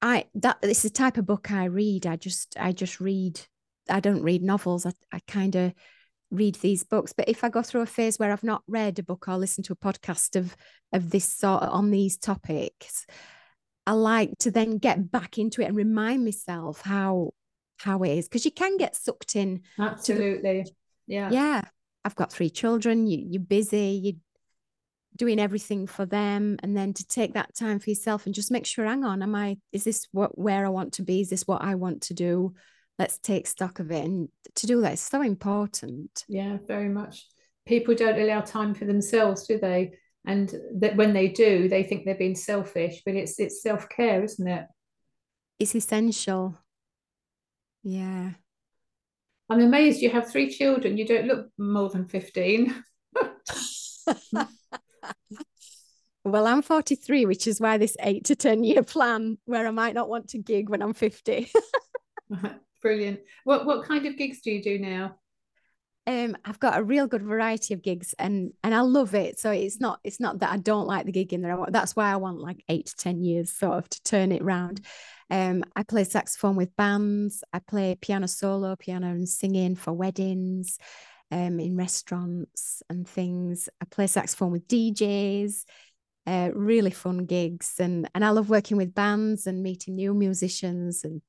I 0.00 0.26
that 0.34 0.58
it's 0.62 0.82
the 0.82 0.90
type 0.90 1.16
of 1.16 1.26
book 1.26 1.50
I 1.50 1.64
read, 1.64 2.06
I 2.06 2.16
just 2.16 2.56
I 2.58 2.72
just 2.72 3.00
read. 3.00 3.40
I 3.88 4.00
don't 4.00 4.22
read 4.22 4.42
novels. 4.42 4.86
I, 4.86 4.92
I 5.12 5.20
kind 5.26 5.56
of 5.56 5.74
read 6.30 6.54
these 6.56 6.84
books. 6.84 7.12
But 7.12 7.28
if 7.28 7.44
I 7.44 7.48
go 7.48 7.62
through 7.62 7.82
a 7.82 7.86
phase 7.86 8.18
where 8.18 8.32
I've 8.32 8.44
not 8.44 8.62
read 8.66 8.98
a 8.98 9.02
book 9.02 9.26
or 9.28 9.36
listened 9.36 9.66
to 9.66 9.72
a 9.72 9.76
podcast 9.76 10.36
of 10.36 10.56
of 10.92 11.10
this 11.10 11.24
sort 11.24 11.62
on 11.64 11.90
these 11.90 12.16
topics, 12.16 13.06
I 13.86 13.92
like 13.92 14.38
to 14.40 14.50
then 14.50 14.78
get 14.78 15.10
back 15.10 15.38
into 15.38 15.62
it 15.62 15.66
and 15.66 15.76
remind 15.76 16.24
myself 16.24 16.82
how 16.82 17.32
how 17.78 18.02
it 18.02 18.16
is 18.16 18.28
because 18.28 18.44
you 18.44 18.52
can 18.52 18.76
get 18.76 18.94
sucked 18.94 19.34
in. 19.34 19.62
Absolutely. 19.78 20.62
The, 20.62 20.70
yeah. 21.06 21.30
Yeah. 21.30 21.62
I've 22.04 22.16
got 22.16 22.32
three 22.32 22.50
children. 22.50 23.06
You, 23.06 23.24
you're 23.30 23.42
busy. 23.42 24.00
You're 24.02 24.20
doing 25.16 25.38
everything 25.38 25.86
for 25.86 26.06
them, 26.06 26.56
and 26.62 26.76
then 26.76 26.94
to 26.94 27.06
take 27.06 27.34
that 27.34 27.54
time 27.54 27.78
for 27.78 27.90
yourself 27.90 28.26
and 28.26 28.34
just 28.34 28.50
make 28.50 28.66
sure. 28.66 28.84
Hang 28.84 29.04
on, 29.04 29.22
am 29.22 29.34
I? 29.34 29.58
Is 29.72 29.84
this 29.84 30.08
what 30.12 30.36
where 30.38 30.64
I 30.64 30.70
want 30.70 30.94
to 30.94 31.02
be? 31.02 31.20
Is 31.20 31.30
this 31.30 31.46
what 31.46 31.62
I 31.62 31.74
want 31.74 32.02
to 32.02 32.14
do? 32.14 32.54
Let's 32.98 33.18
take 33.18 33.46
stock 33.46 33.78
of 33.78 33.90
it, 33.90 34.04
and 34.04 34.28
to 34.56 34.66
do 34.66 34.80
that 34.80 34.94
is 34.94 35.00
so 35.00 35.22
important. 35.22 36.24
Yeah, 36.28 36.58
very 36.66 36.88
much. 36.88 37.26
People 37.66 37.94
don't 37.94 38.20
allow 38.20 38.40
time 38.40 38.74
for 38.74 38.84
themselves, 38.84 39.46
do 39.46 39.58
they? 39.58 39.92
And 40.24 40.54
that 40.76 40.96
when 40.96 41.12
they 41.12 41.28
do, 41.28 41.68
they 41.68 41.82
think 41.82 42.04
they're 42.04 42.14
being 42.14 42.36
selfish, 42.36 43.02
but 43.04 43.14
it's 43.14 43.40
it's 43.40 43.62
self 43.62 43.88
care, 43.88 44.22
isn't 44.22 44.46
it? 44.46 44.66
It's 45.58 45.74
essential. 45.74 46.58
Yeah. 47.82 48.30
I'm 49.48 49.60
amazed 49.60 50.00
you 50.00 50.10
have 50.10 50.30
three 50.30 50.50
children. 50.50 50.96
You 50.96 51.06
don't 51.06 51.26
look 51.26 51.48
more 51.58 51.90
than 51.90 52.06
15. 52.06 52.84
well, 56.24 56.46
I'm 56.46 56.62
43, 56.62 57.26
which 57.26 57.46
is 57.46 57.60
why 57.60 57.76
this 57.76 57.96
eight 58.00 58.24
to 58.26 58.36
10 58.36 58.64
year 58.64 58.82
plan 58.82 59.38
where 59.44 59.66
I 59.66 59.70
might 59.70 59.94
not 59.94 60.08
want 60.08 60.28
to 60.28 60.38
gig 60.38 60.70
when 60.70 60.80
I'm 60.80 60.94
50. 60.94 61.50
Brilliant. 62.82 63.20
What 63.44 63.66
what 63.66 63.84
kind 63.86 64.06
of 64.06 64.16
gigs 64.16 64.40
do 64.40 64.50
you 64.50 64.62
do 64.62 64.78
now? 64.78 65.16
Um, 66.06 66.36
I've 66.44 66.58
got 66.58 66.78
a 66.78 66.82
real 66.82 67.06
good 67.06 67.22
variety 67.22 67.74
of 67.74 67.82
gigs 67.82 68.12
and 68.18 68.52
and 68.64 68.74
I 68.74 68.80
love 68.80 69.14
it. 69.14 69.38
So 69.38 69.52
it's 69.52 69.80
not 69.80 70.00
it's 70.02 70.18
not 70.18 70.40
that 70.40 70.50
I 70.50 70.56
don't 70.56 70.88
like 70.88 71.06
the 71.06 71.12
gig 71.12 71.32
in 71.32 71.42
there. 71.42 71.56
That's 71.68 71.94
why 71.94 72.10
I 72.10 72.16
want 72.16 72.40
like 72.40 72.64
eight 72.68 72.86
to 72.86 72.96
10 72.96 73.22
years 73.22 73.52
sort 73.52 73.78
of 73.78 73.88
to 73.88 74.02
turn 74.02 74.32
it 74.32 74.42
round. 74.42 74.84
Um, 75.30 75.64
I 75.76 75.84
play 75.84 76.04
saxophone 76.04 76.56
with 76.56 76.76
bands. 76.76 77.44
I 77.52 77.60
play 77.60 77.96
piano 78.00 78.26
solo, 78.26 78.74
piano 78.76 79.06
and 79.08 79.28
singing 79.28 79.76
for 79.76 79.92
weddings, 79.92 80.78
um, 81.30 81.58
in 81.58 81.76
restaurants 81.76 82.82
and 82.90 83.08
things. 83.08 83.68
I 83.80 83.86
play 83.86 84.06
saxophone 84.06 84.52
with 84.52 84.68
DJs. 84.68 85.64
Uh, 86.24 86.50
really 86.54 86.92
fun 86.92 87.24
gigs, 87.24 87.80
and 87.80 88.08
and 88.14 88.24
I 88.24 88.30
love 88.30 88.48
working 88.48 88.76
with 88.76 88.94
bands 88.94 89.48
and 89.48 89.62
meeting 89.62 89.96
new 89.96 90.14
musicians. 90.14 91.02
And 91.02 91.20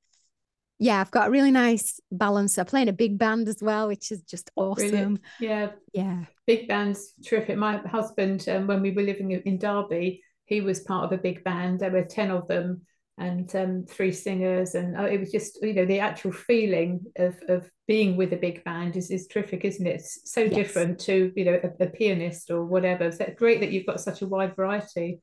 yeah, 0.79 0.99
I've 0.99 1.11
got 1.11 1.27
a 1.27 1.31
really 1.31 1.51
nice 1.51 1.99
balance. 2.11 2.57
I 2.57 2.63
play 2.63 2.81
in 2.81 2.89
a 2.89 2.93
big 2.93 3.17
band 3.17 3.47
as 3.47 3.61
well, 3.61 3.87
which 3.87 4.11
is 4.11 4.21
just 4.23 4.51
awesome. 4.55 4.89
Brilliant. 4.89 5.21
Yeah, 5.39 5.71
yeah, 5.93 6.25
big 6.45 6.67
bands, 6.67 7.13
terrific. 7.25 7.57
My 7.57 7.77
husband, 7.77 8.47
um, 8.49 8.67
when 8.67 8.81
we 8.81 8.91
were 8.91 9.03
living 9.03 9.31
in 9.31 9.57
Derby, 9.57 10.23
he 10.45 10.61
was 10.61 10.81
part 10.81 11.05
of 11.05 11.11
a 11.11 11.21
big 11.21 11.43
band. 11.43 11.79
There 11.79 11.91
were 11.91 12.03
ten 12.03 12.31
of 12.31 12.47
them 12.47 12.81
and 13.17 13.55
um, 13.55 13.85
three 13.87 14.11
singers 14.11 14.73
and 14.73 14.97
uh, 14.97 15.03
it 15.03 15.19
was 15.19 15.31
just 15.31 15.59
you 15.61 15.73
know 15.73 15.85
the 15.85 15.99
actual 15.99 16.31
feeling 16.31 16.99
of 17.17 17.35
of 17.47 17.69
being 17.87 18.17
with 18.17 18.33
a 18.33 18.37
big 18.37 18.63
band 18.63 18.95
is, 18.95 19.11
is 19.11 19.27
terrific 19.27 19.63
isn't 19.63 19.85
it 19.85 19.95
it's 19.95 20.31
so 20.31 20.41
yes. 20.41 20.53
different 20.53 20.99
to 20.99 21.31
you 21.35 21.45
know 21.45 21.59
a, 21.63 21.83
a, 21.83 21.87
pianist 21.87 22.49
or 22.49 22.65
whatever 22.65 23.11
so 23.11 23.31
great 23.37 23.59
that 23.59 23.71
you've 23.71 23.85
got 23.85 23.99
such 23.99 24.23
a 24.23 24.27
wide 24.27 24.55
variety 24.55 25.21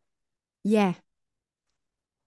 yeah 0.63 0.95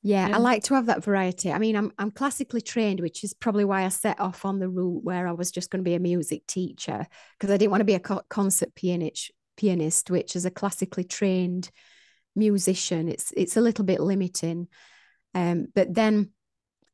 yeah 0.04 0.26
um, 0.26 0.34
i 0.34 0.38
like 0.38 0.64
to 0.64 0.76
have 0.76 0.86
that 0.86 1.04
variety 1.04 1.52
i 1.52 1.58
mean 1.58 1.76
i'm 1.76 1.92
i'm 1.98 2.12
classically 2.12 2.62
trained 2.62 3.00
which 3.00 3.24
is 3.24 3.34
probably 3.34 3.66
why 3.66 3.84
i 3.84 3.90
set 3.90 4.20
off 4.20 4.46
on 4.46 4.60
the 4.60 4.70
route 4.70 5.04
where 5.04 5.28
i 5.28 5.32
was 5.32 5.52
just 5.52 5.70
going 5.70 5.84
to 5.84 5.90
be 5.90 5.96
a 5.96 6.00
music 6.00 6.46
teacher 6.46 7.08
because 7.38 7.52
i 7.52 7.58
didn't 7.58 7.72
want 7.72 7.82
to 7.82 7.86
be 7.86 7.96
a 7.96 8.00
co- 8.00 8.22
concert 8.30 8.74
pianist 8.76 9.32
pianist 9.58 10.12
which 10.12 10.36
is 10.36 10.46
a 10.46 10.52
classically 10.52 11.04
trained 11.04 11.72
musician 12.36 13.08
it's 13.08 13.32
it's 13.38 13.58
a 13.58 13.62
little 13.62 13.86
bit 13.86 14.00
limiting 14.00 14.68
um, 15.34 15.68
but 15.74 15.94
then, 15.94 16.32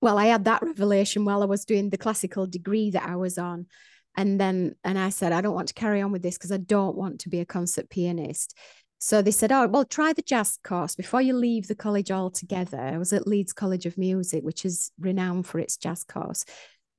well, 0.01 0.17
I 0.17 0.27
had 0.27 0.45
that 0.45 0.63
revelation 0.63 1.25
while 1.25 1.41
I 1.43 1.45
was 1.45 1.65
doing 1.65 1.89
the 1.89 1.97
classical 1.97 2.47
degree 2.47 2.91
that 2.91 3.07
I 3.07 3.15
was 3.15 3.37
on. 3.37 3.67
And 4.15 4.39
then, 4.39 4.75
and 4.83 4.97
I 4.97 5.09
said, 5.09 5.31
I 5.31 5.41
don't 5.41 5.55
want 5.55 5.69
to 5.69 5.73
carry 5.73 6.01
on 6.01 6.11
with 6.11 6.21
this 6.21 6.37
because 6.37 6.51
I 6.51 6.57
don't 6.57 6.95
want 6.95 7.21
to 7.21 7.29
be 7.29 7.39
a 7.39 7.45
concert 7.45 7.89
pianist. 7.89 8.57
So 8.99 9.21
they 9.21 9.31
said, 9.31 9.51
Oh, 9.51 9.67
well, 9.67 9.85
try 9.85 10.13
the 10.13 10.21
jazz 10.21 10.59
course 10.63 10.95
before 10.95 11.21
you 11.21 11.33
leave 11.33 11.67
the 11.67 11.75
college 11.75 12.11
altogether. 12.11 12.79
I 12.79 12.97
was 12.97 13.13
at 13.13 13.27
Leeds 13.27 13.53
College 13.53 13.85
of 13.85 13.97
Music, 13.97 14.43
which 14.43 14.65
is 14.65 14.91
renowned 14.99 15.47
for 15.47 15.57
its 15.59 15.77
jazz 15.77 16.03
course. 16.03 16.45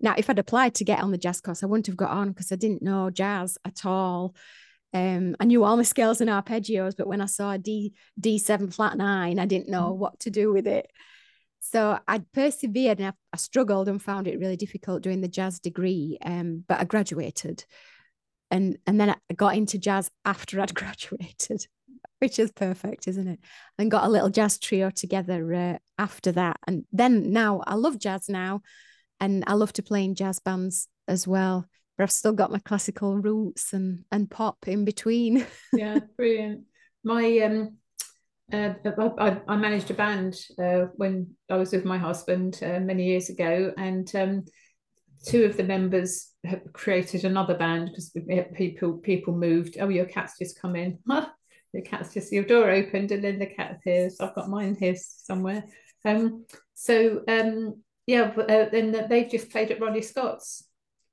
Now, 0.00 0.14
if 0.16 0.30
I'd 0.30 0.38
applied 0.38 0.74
to 0.76 0.84
get 0.84 1.00
on 1.00 1.10
the 1.10 1.18
jazz 1.18 1.42
course, 1.42 1.62
I 1.62 1.66
wouldn't 1.66 1.86
have 1.86 1.96
got 1.96 2.10
on 2.10 2.30
because 2.30 2.50
I 2.50 2.56
didn't 2.56 2.82
know 2.82 3.10
jazz 3.10 3.58
at 3.66 3.84
all. 3.84 4.34
Um, 4.92 5.36
I 5.38 5.44
knew 5.44 5.62
all 5.62 5.76
my 5.76 5.82
scales 5.82 6.20
and 6.20 6.30
arpeggios, 6.30 6.96
but 6.96 7.06
when 7.06 7.20
I 7.20 7.26
saw 7.26 7.52
a 7.52 7.58
D 7.58 7.94
D7 8.20 8.74
flat 8.74 8.96
nine, 8.96 9.38
I 9.38 9.46
didn't 9.46 9.68
know 9.68 9.92
what 9.92 10.18
to 10.20 10.30
do 10.30 10.52
with 10.52 10.66
it. 10.66 10.90
So 11.60 11.98
I 12.08 12.22
persevered 12.32 12.98
and 12.98 13.08
I, 13.08 13.12
I, 13.32 13.36
struggled 13.36 13.88
and 13.88 14.02
found 14.02 14.26
it 14.26 14.38
really 14.38 14.56
difficult 14.56 15.02
doing 15.02 15.20
the 15.20 15.28
jazz 15.28 15.60
degree. 15.60 16.18
Um, 16.24 16.64
but 16.66 16.80
I 16.80 16.84
graduated, 16.84 17.64
and 18.50 18.78
and 18.86 18.98
then 18.98 19.10
I 19.10 19.34
got 19.34 19.54
into 19.56 19.78
jazz 19.78 20.10
after 20.24 20.60
I'd 20.60 20.74
graduated, 20.74 21.66
which 22.20 22.38
is 22.38 22.52
perfect, 22.52 23.08
isn't 23.08 23.28
it? 23.28 23.40
And 23.78 23.90
got 23.90 24.04
a 24.04 24.10
little 24.10 24.30
jazz 24.30 24.58
trio 24.58 24.90
together 24.90 25.52
uh, 25.52 25.78
after 25.98 26.32
that. 26.32 26.58
And 26.66 26.84
then 26.92 27.32
now 27.32 27.62
I 27.66 27.74
love 27.74 27.98
jazz 27.98 28.28
now, 28.28 28.62
and 29.18 29.42
I 29.46 29.54
love 29.54 29.72
to 29.74 29.82
play 29.82 30.04
in 30.04 30.14
jazz 30.14 30.38
bands 30.38 30.88
as 31.08 31.26
well. 31.26 31.66
But 31.96 32.04
I've 32.04 32.12
still 32.12 32.32
got 32.32 32.52
my 32.52 32.60
classical 32.60 33.16
roots 33.16 33.72
and 33.72 34.04
and 34.12 34.30
pop 34.30 34.68
in 34.68 34.84
between. 34.84 35.46
yeah, 35.72 35.98
brilliant. 36.16 36.64
My 37.02 37.38
um 37.40 37.76
uh, 38.52 38.74
I, 39.18 39.40
I, 39.46 39.56
managed 39.56 39.92
a 39.92 39.94
band 39.94 40.34
uh, 40.58 40.86
when 40.96 41.28
I 41.48 41.56
was 41.56 41.72
with 41.72 41.84
my 41.84 41.98
husband 41.98 42.58
uh, 42.62 42.80
many 42.80 43.04
years 43.04 43.28
ago, 43.30 43.72
and 43.78 44.12
um, 44.16 44.44
two 45.24 45.44
of 45.44 45.56
the 45.56 45.62
members 45.62 46.32
have 46.44 46.60
created 46.72 47.24
another 47.24 47.54
band 47.54 47.90
because 47.90 48.12
people 48.54 48.94
people 48.94 49.34
moved. 49.34 49.76
Oh, 49.80 49.88
your 49.88 50.06
cat's 50.06 50.38
just 50.38 50.60
come 50.60 50.74
in. 50.74 50.98
the 51.72 51.82
cat's 51.82 52.12
just 52.12 52.32
your 52.32 52.44
door 52.44 52.70
opened, 52.70 53.12
and 53.12 53.24
then 53.24 53.38
the 53.38 53.46
cat 53.46 53.76
appears. 53.76 54.20
I've 54.20 54.34
got 54.34 54.48
mine 54.48 54.76
here 54.78 54.96
somewhere. 54.96 55.64
Um, 56.04 56.46
so 56.74 57.22
um, 57.28 57.82
yeah, 58.06 58.32
uh, 58.36 58.68
then 58.70 59.06
they've 59.08 59.30
just 59.30 59.50
played 59.50 59.70
at 59.70 59.80
Ronnie 59.80 60.02
Scott's, 60.02 60.64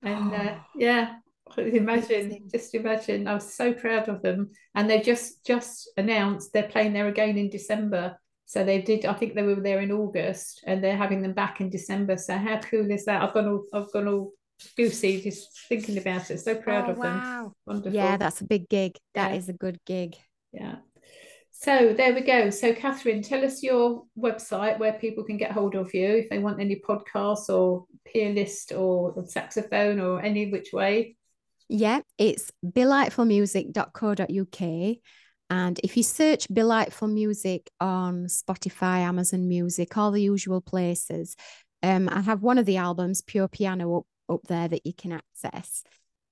and 0.01 0.33
uh, 0.33 0.55
yeah, 0.75 1.15
imagine 1.57 2.47
just 2.51 2.73
imagine. 2.75 3.27
I 3.27 3.35
was 3.35 3.53
so 3.53 3.73
proud 3.73 4.09
of 4.09 4.21
them. 4.21 4.51
And 4.75 4.89
they 4.89 5.01
just 5.01 5.45
just 5.45 5.89
announced 5.97 6.51
they're 6.53 6.63
playing 6.63 6.93
there 6.93 7.07
again 7.07 7.37
in 7.37 7.49
december. 7.49 8.17
So 8.45 8.63
they 8.63 8.81
did 8.81 9.05
i 9.05 9.13
think 9.13 9.35
they 9.35 9.43
were 9.43 9.55
there 9.55 9.81
in 9.81 9.91
august 9.91 10.63
and 10.65 10.81
they're 10.81 10.95
having 10.95 11.21
them 11.21 11.33
back 11.33 11.61
in 11.61 11.69
december. 11.69 12.17
So 12.17 12.37
how 12.37 12.59
cool 12.59 12.89
is 12.91 13.05
that? 13.05 13.21
I've 13.21 13.33
gone 13.33 13.47
all 13.47 13.63
i've 13.73 13.91
gone 13.91 14.07
all 14.07 14.31
goosey 14.75 15.21
just 15.21 15.47
thinking 15.69 15.97
about 15.97 16.31
it. 16.31 16.39
So 16.39 16.55
proud 16.55 16.87
oh, 16.87 16.91
of 16.91 16.97
wow. 16.97 17.43
them 17.43 17.51
wonderful. 17.65 17.93
yeah 17.93 18.17
that's 18.17 18.41
a 18.41 18.45
big 18.45 18.69
gig. 18.69 18.97
That 19.13 19.31
yeah. 19.31 19.37
is 19.37 19.49
a 19.49 19.53
good 19.53 19.79
gig 19.85 20.15
yeah 20.51 20.75
so 21.59 21.91
there 21.91 22.13
we 22.13 22.21
go. 22.21 22.51
So 22.51 22.71
Catherine, 22.71 23.23
tell 23.23 23.43
us 23.43 23.63
your 23.63 24.03
website 24.17 24.77
where 24.77 24.93
people 24.93 25.23
can 25.23 25.37
get 25.37 25.51
hold 25.51 25.73
of 25.73 25.91
you 25.91 26.17
if 26.17 26.29
they 26.29 26.37
want 26.37 26.59
any 26.59 26.75
podcasts 26.75 27.49
or 27.49 27.87
pianist 28.05 28.73
or 28.73 29.15
saxophone 29.25 29.99
or 29.99 30.21
any 30.21 30.51
which 30.51 30.71
way. 30.71 31.17
Yeah, 31.67 32.01
it's 32.19 32.51
belightfulmusic.co.uk. 32.63 34.97
And 35.49 35.79
if 35.83 35.97
you 35.97 36.03
search 36.03 36.47
Belightful 36.53 37.07
Music 37.07 37.71
on 37.79 38.25
Spotify, 38.25 38.99
Amazon 38.99 39.47
Music, 39.47 39.97
all 39.97 40.11
the 40.11 40.21
usual 40.21 40.61
places, 40.61 41.35
um, 41.81 42.07
I 42.07 42.21
have 42.21 42.43
one 42.43 42.59
of 42.59 42.67
the 42.67 42.77
albums, 42.77 43.21
Pure 43.21 43.47
Piano, 43.47 43.97
up, 43.97 44.05
up 44.29 44.41
there 44.47 44.67
that 44.67 44.85
you 44.85 44.93
can 44.93 45.13
access. 45.13 45.83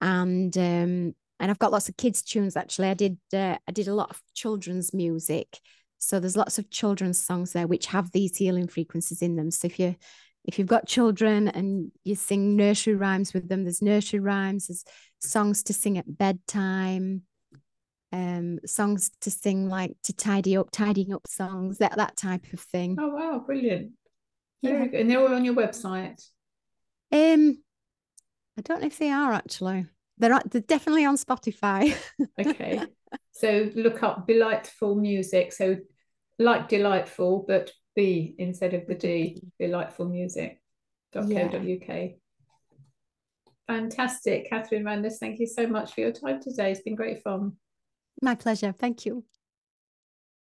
And 0.02 0.56
um, 0.58 1.16
and 1.40 1.52
I've 1.52 1.60
got 1.60 1.72
lots 1.72 1.90
of 1.90 1.98
kids 1.98 2.22
tunes 2.22 2.56
actually. 2.56 2.90
I 2.90 2.94
did 2.94 3.18
uh, 3.34 3.58
I 3.68 3.72
did 3.72 3.88
a 3.88 3.96
lot 3.96 4.12
of 4.12 4.22
children's 4.34 4.94
music. 4.94 5.60
So 5.98 6.20
there's 6.20 6.38
lots 6.38 6.60
of 6.60 6.70
children's 6.70 7.20
songs 7.20 7.54
there 7.54 7.68
which 7.68 7.88
have 7.88 8.12
these 8.12 8.38
healing 8.38 8.68
frequencies 8.68 9.22
in 9.22 9.36
them. 9.36 9.52
So 9.52 9.66
if 9.66 9.80
you 9.80 9.96
if 10.44 10.60
you've 10.60 10.68
got 10.68 10.88
children 10.88 11.48
and 11.48 11.92
you 12.04 12.16
sing 12.16 12.56
nursery 12.56 12.96
rhymes 12.96 13.34
with 13.34 13.50
them, 13.50 13.64
there's 13.64 13.82
nursery 13.82 14.20
rhymes, 14.20 14.68
there's 14.68 14.86
songs 15.20 15.64
to 15.64 15.74
sing 15.74 15.98
at 15.98 16.18
bedtime, 16.18 17.24
um, 18.12 18.60
songs 18.66 19.10
to 19.22 19.32
sing 19.32 19.68
like 19.68 19.98
to 20.04 20.14
tidy 20.14 20.56
up, 20.56 20.70
tidying 20.72 21.14
up 21.14 21.28
songs, 21.28 21.80
that 21.80 21.98
that 21.98 22.16
type 22.16 22.46
of 22.54 22.60
thing. 22.60 22.96
Oh 23.00 23.10
wow, 23.10 23.44
brilliant. 23.46 23.92
Yeah. 24.62 24.86
And 24.94 25.10
they're 25.10 25.20
all 25.20 25.34
on 25.34 25.46
your 25.46 25.56
website. 25.56 26.24
Um 27.12 27.58
I 28.58 28.62
don't 28.62 28.82
know 28.82 28.88
if 28.88 28.98
they 28.98 29.12
are 29.12 29.34
actually. 29.34 29.88
They're 30.18 30.40
they're 30.50 30.62
definitely 30.62 31.06
on 31.06 31.18
Spotify. 31.18 31.96
okay. 32.40 32.82
so 33.32 33.70
look 33.76 34.04
up 34.04 34.28
belightful 34.28 34.96
music. 34.96 35.54
So 35.54 35.78
like 36.40 36.68
delightful, 36.68 37.46
but 37.48 37.72
B 37.96 38.36
instead 38.38 38.74
of 38.74 38.88
the 38.88 38.96
D, 38.96 39.42
belightful 39.60 40.06
music.co.uk. 40.06 41.30
Yeah. 41.30 42.08
Fantastic. 43.68 44.50
Catherine 44.50 44.86
Randers, 44.86 45.18
thank 45.20 45.40
you 45.40 45.48
so 45.48 45.66
much 45.66 45.94
for 45.94 46.02
your 46.02 46.12
time 46.12 46.40
today. 46.40 46.72
It's 46.72 46.82
been 46.82 46.96
great 46.96 47.24
fun. 47.24 47.54
My 48.22 48.36
pleasure. 48.36 48.74
Thank 48.78 49.06
you. 49.06 49.26